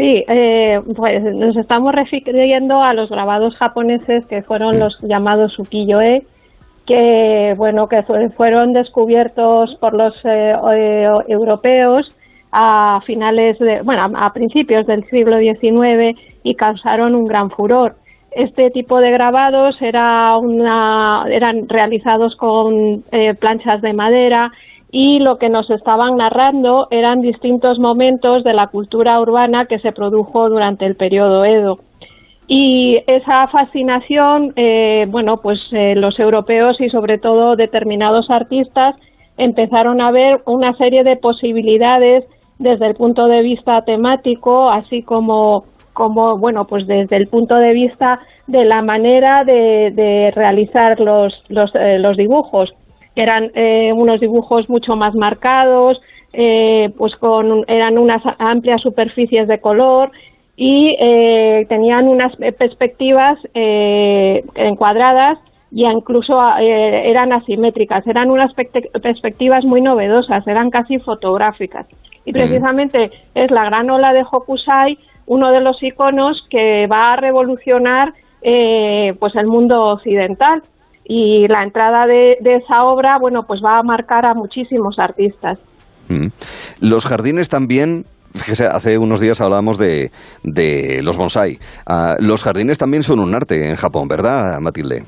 [0.01, 6.23] Sí, eh, pues nos estamos refiriendo a los grabados japoneses que fueron los llamados ukiyo-e,
[6.87, 12.15] que bueno que fu- fueron descubiertos por los eh, eh, europeos
[12.51, 17.93] a finales de bueno a a principios del siglo XIX y causaron un gran furor.
[18.31, 24.51] Este tipo de grabados era una, eran realizados con eh, planchas de madera
[24.91, 29.93] y lo que nos estaban narrando eran distintos momentos de la cultura urbana que se
[29.93, 31.79] produjo durante el periodo Edo.
[32.47, 38.95] Y esa fascinación, eh, bueno, pues eh, los europeos y sobre todo determinados artistas
[39.37, 42.25] empezaron a ver una serie de posibilidades
[42.59, 45.63] desde el punto de vista temático, así como,
[45.93, 51.73] como bueno, pues desde el punto de vista de la manera de, realizar los, los,
[51.75, 52.73] eh, los dibujos.
[53.15, 56.01] Eran eh, unos dibujos mucho más marcados,
[56.33, 60.11] eh, pues con eran unas amplias superficies de color
[60.55, 65.39] y eh, tenían unas perspectivas eh, encuadradas
[65.71, 71.87] y incluso eh, eran asimétricas, eran unas perspectivas muy novedosas, eran casi fotográficas.
[72.25, 77.15] Y precisamente es la gran ola de Hokusai uno de los iconos que va a
[77.15, 80.61] revolucionar eh, pues el mundo occidental
[81.03, 85.59] y la entrada de, de esa obra bueno pues va a marcar a muchísimos artistas.
[86.09, 86.27] Mm.
[86.81, 88.05] Los jardines también.
[88.33, 90.09] Fíjese, hace unos días hablábamos de,
[90.43, 91.59] de los bonsai.
[91.85, 95.03] Ah, los jardines también son un arte en Japón, ¿verdad, Matilde?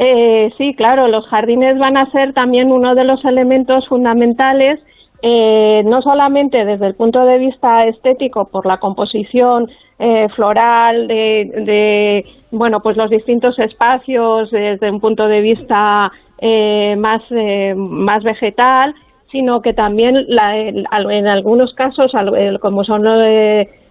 [0.00, 4.80] Eh, sí, claro, los jardines van a ser también uno de los elementos fundamentales,
[5.22, 11.52] eh, no solamente desde el punto de vista estético, por la composición eh, floral de,
[11.66, 18.24] de, bueno, pues los distintos espacios desde un punto de vista eh, más, eh, más
[18.24, 18.94] vegetal,
[19.30, 22.12] sino que también la- en, en algunos casos,
[22.60, 23.04] como son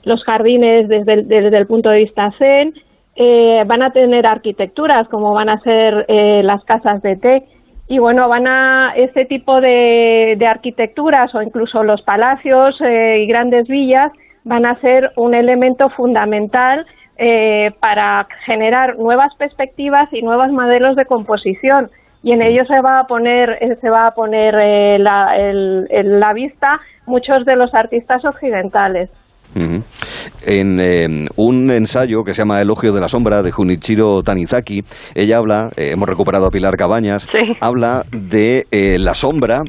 [0.04, 2.74] los jardines desde el, desde el punto de vista zen,
[3.16, 7.44] eh, van a tener arquitecturas como van a ser eh, las casas de té
[7.90, 13.28] y bueno, van a este tipo de, de arquitecturas o incluso los palacios eh, y
[13.28, 14.12] grandes villas
[14.46, 16.86] van a ser un elemento fundamental
[17.18, 21.90] eh, para generar nuevas perspectivas y nuevos modelos de composición
[22.24, 25.88] y en ello se va a poner eh, se va a poner eh, la, el-
[26.20, 29.10] la vista muchos de los artistas occidentales.
[29.56, 34.82] En eh, un ensayo que se llama Elogio de la Sombra de Junichiro Tanizaki,
[35.16, 37.28] ella habla, eh, hemos recuperado a Pilar Cabañas,
[37.60, 39.64] habla de eh, la sombra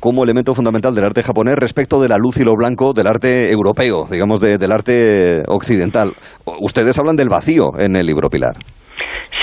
[0.00, 3.50] como elemento fundamental del arte japonés respecto de la luz y lo blanco del arte
[3.50, 6.14] europeo, digamos, de- del arte occidental.
[6.60, 8.56] Ustedes hablan del vacío en el libro, Pilar.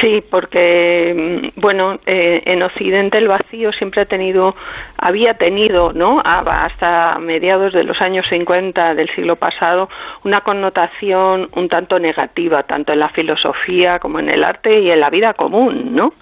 [0.02, 4.56] Sí, porque mm, bueno, eh, en Occidente el vacío siempre ha tenido,
[4.98, 6.22] había tenido, ¿no?
[6.26, 9.90] Hasta mediados de los años 50 del siglo pasado,
[10.26, 15.00] una connotación un tanto negativa, tanto en la filosofía como en el arte y en
[15.00, 16.14] la vida común, ¿no?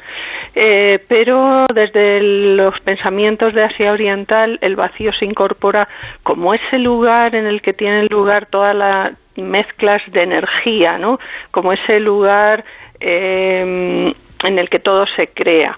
[0.56, 5.88] Eh, pero desde los pensamientos de Asia Oriental, el vacío se incorpora
[6.24, 11.20] como ese lugar en el que tienen lugar todas las mezclas de energía, ¿no?
[11.52, 12.66] Como ese lugar
[13.00, 15.78] eh, en el que todo se crea.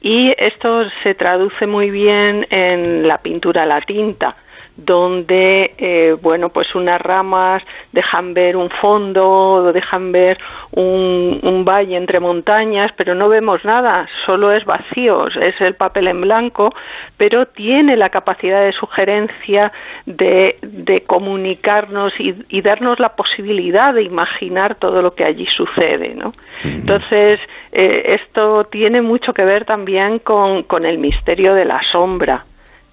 [0.00, 4.36] Y esto se traduce muy bien en la pintura a la tinta,
[4.78, 10.38] donde, eh, bueno, pues unas ramas dejan ver un fondo, dejan ver
[10.70, 16.06] un, un valle entre montañas, pero no vemos nada, solo es vacío, es el papel
[16.06, 16.72] en blanco,
[17.16, 19.72] pero tiene la capacidad de sugerencia
[20.06, 26.14] de, de comunicarnos y, y darnos la posibilidad de imaginar todo lo que allí sucede,
[26.14, 26.34] ¿no?
[26.62, 27.40] Entonces,
[27.72, 32.44] eh, esto tiene mucho que ver también con, con el misterio de la sombra.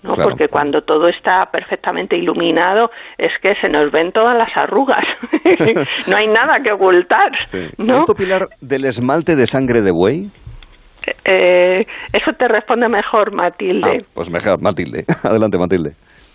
[0.05, 0.13] ¿No?
[0.13, 0.29] Claro.
[0.29, 5.05] Porque cuando todo está perfectamente iluminado es que se nos ven todas las arrugas.
[6.07, 7.31] no hay nada que ocultar.
[7.77, 7.97] ¿no?
[7.97, 10.29] ¿Esto, Pilar, del esmalte de sangre de buey?
[11.23, 13.99] Eh, eso te responde mejor, Matilde.
[14.01, 15.05] Ah, pues mejor, Matilde.
[15.23, 15.91] Adelante, Matilde.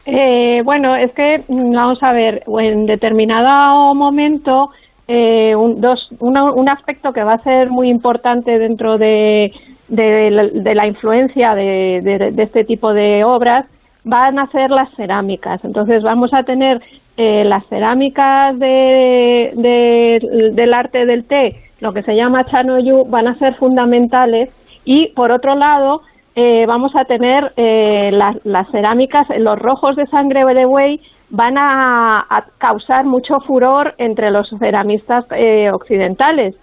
[0.06, 4.70] Eh, bueno, es que mm, vamos a ver, en determinado momento,
[5.08, 9.50] eh, un, dos, una- un aspecto que va a ser muy importante dentro de,
[9.91, 13.66] de la- influencia de, de- este tipo de obras
[14.05, 15.62] van a ser las cerámicas.
[15.64, 16.80] Entonces vamos a tener
[17.16, 23.28] eh, las cerámicas de, de- del arte del té, lo que se llama chanoyu, van
[23.28, 24.49] a ser fundamentales
[24.84, 26.01] y por otro lado
[26.34, 31.59] eh, vamos a tener eh, las, las cerámicas, los rojos de sangre de buey van
[31.59, 36.55] a, a causar mucho furor entre los ceramistas eh, occidentales.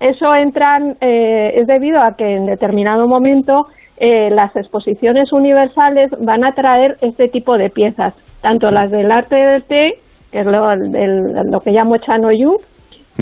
[0.00, 3.66] Eso entran, eh, es debido a que en determinado momento
[3.96, 9.36] eh, las exposiciones universales van a traer este tipo de piezas, tanto las del arte
[9.36, 9.98] del té,
[10.30, 12.58] que es lo, lo que llamo chanoyu,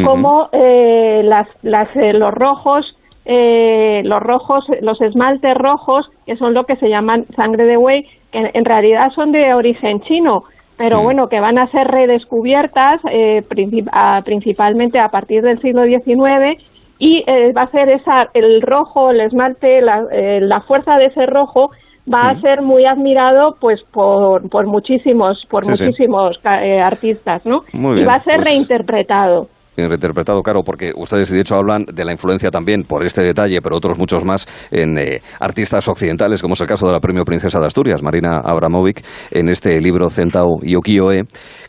[0.03, 6.55] como eh, las, las, eh, los rojos, eh, los rojos, los esmaltes rojos, que son
[6.55, 10.45] lo que se llaman sangre de buey, que en, en realidad son de origen chino,
[10.77, 15.85] pero bueno, que van a ser redescubiertas eh, princip- a- principalmente a partir del siglo
[15.85, 16.62] XIX
[16.99, 21.07] y eh, va a ser esa, el rojo, el esmalte, la, eh, la fuerza de
[21.07, 21.70] ese rojo
[22.12, 25.85] va a ser muy admirado pues por, por muchísimos por Sí, sí.
[25.87, 27.61] muchísimos ca- eh, artistas, ¿no?
[27.72, 29.47] Muy y bien, va a ser pues- reinterpretado.
[29.77, 33.61] Bien reinterpretado, claro, porque ustedes de hecho hablan de la influencia también por este detalle,
[33.61, 37.25] pero otros muchos más en eh, artistas occidentales, como es el caso de la Premio
[37.25, 41.22] Princesa de Asturias, Marina Abramovic, en este libro Centao y Okioe,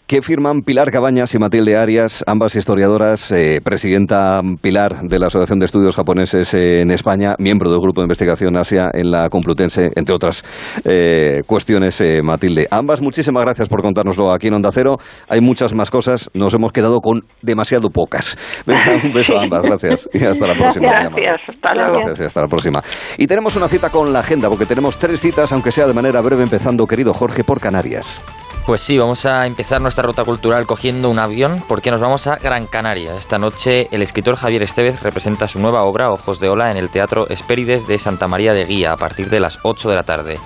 [0.05, 5.57] que firman Pilar Cabañas y Matilde Arias, ambas historiadoras, eh, presidenta Pilar de la Asociación
[5.57, 10.15] de Estudios Japoneses en España, miembro del Grupo de Investigación Asia en la Complutense, entre
[10.15, 10.43] otras
[10.83, 12.67] eh, cuestiones, Matilde.
[12.69, 14.97] Ambas, muchísimas gracias por contárnoslo aquí en Onda Cero.
[15.27, 18.37] Hay muchas más cosas, nos hemos quedado con demasiado pocas.
[18.65, 20.09] Venga, un beso a ambas, gracias.
[20.13, 20.87] Y hasta la próxima.
[20.87, 21.93] Gracias, hasta luego.
[21.93, 22.83] Gracias y hasta la próxima.
[23.17, 26.19] Y tenemos una cita con la agenda, porque tenemos tres citas, aunque sea de manera
[26.21, 28.21] breve, empezando, querido Jorge, por Canarias.
[28.65, 32.37] Pues sí, vamos a empezar nuestra ruta cultural cogiendo un avión porque nos vamos a
[32.37, 33.15] Gran Canaria.
[33.15, 36.89] Esta noche el escritor Javier Estevez representa su nueva obra Ojos de Ola en el
[36.89, 40.39] Teatro Espérides de Santa María de Guía a partir de las 8 de la tarde.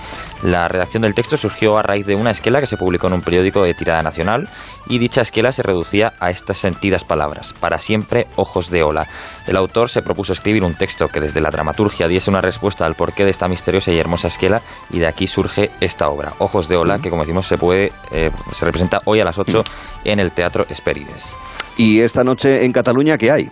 [0.44, 3.22] La redacción del texto surgió a raíz de una esquela que se publicó en un
[3.22, 4.50] periódico de tirada nacional
[4.88, 9.08] y dicha esquela se reducía a estas sentidas palabras, para siempre Ojos de Ola.
[9.48, 12.96] El autor se propuso escribir un texto que desde la dramaturgia diese una respuesta al
[12.96, 16.78] porqué de esta misteriosa y hermosa esquela y de aquí surge esta obra, Ojos de
[16.78, 19.62] Ola, que como decimos se puede eh, se representa hoy a las 8
[20.06, 21.36] en el Teatro Espérides.
[21.78, 23.50] ¿Y esta noche en Cataluña qué hay?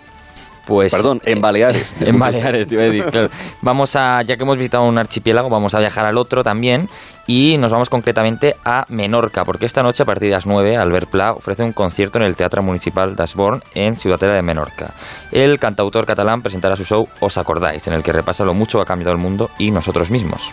[0.68, 1.96] Pues, Perdón, en Baleares.
[2.02, 2.20] en.
[2.20, 3.30] Baleares, te iba a decir, claro.
[3.62, 6.90] Vamos a, ya que hemos visitado un archipiélago, vamos a viajar al otro también
[7.26, 11.10] y nos vamos concretamente a Menorca, porque esta noche a partir de las 9 Albert
[11.10, 14.94] Pla ofrece un concierto en el Teatro Municipal d'Asborn en Ciudadela de Menorca.
[15.32, 18.84] El cantautor catalán presentará su show Os acordáis, en el que repasa lo mucho que
[18.84, 20.52] ha cambiado el mundo y nosotros mismos.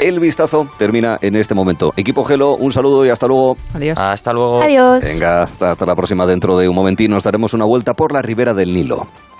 [0.00, 1.92] El vistazo termina en este momento.
[1.94, 3.58] Equipo Gelo, un saludo y hasta luego.
[3.74, 3.98] Adiós.
[3.98, 4.62] Hasta luego.
[4.62, 5.04] Adiós.
[5.04, 6.26] Venga, hasta, hasta la próxima.
[6.26, 9.06] Dentro de un momentín nos daremos una vuelta por la ribera del Nilo.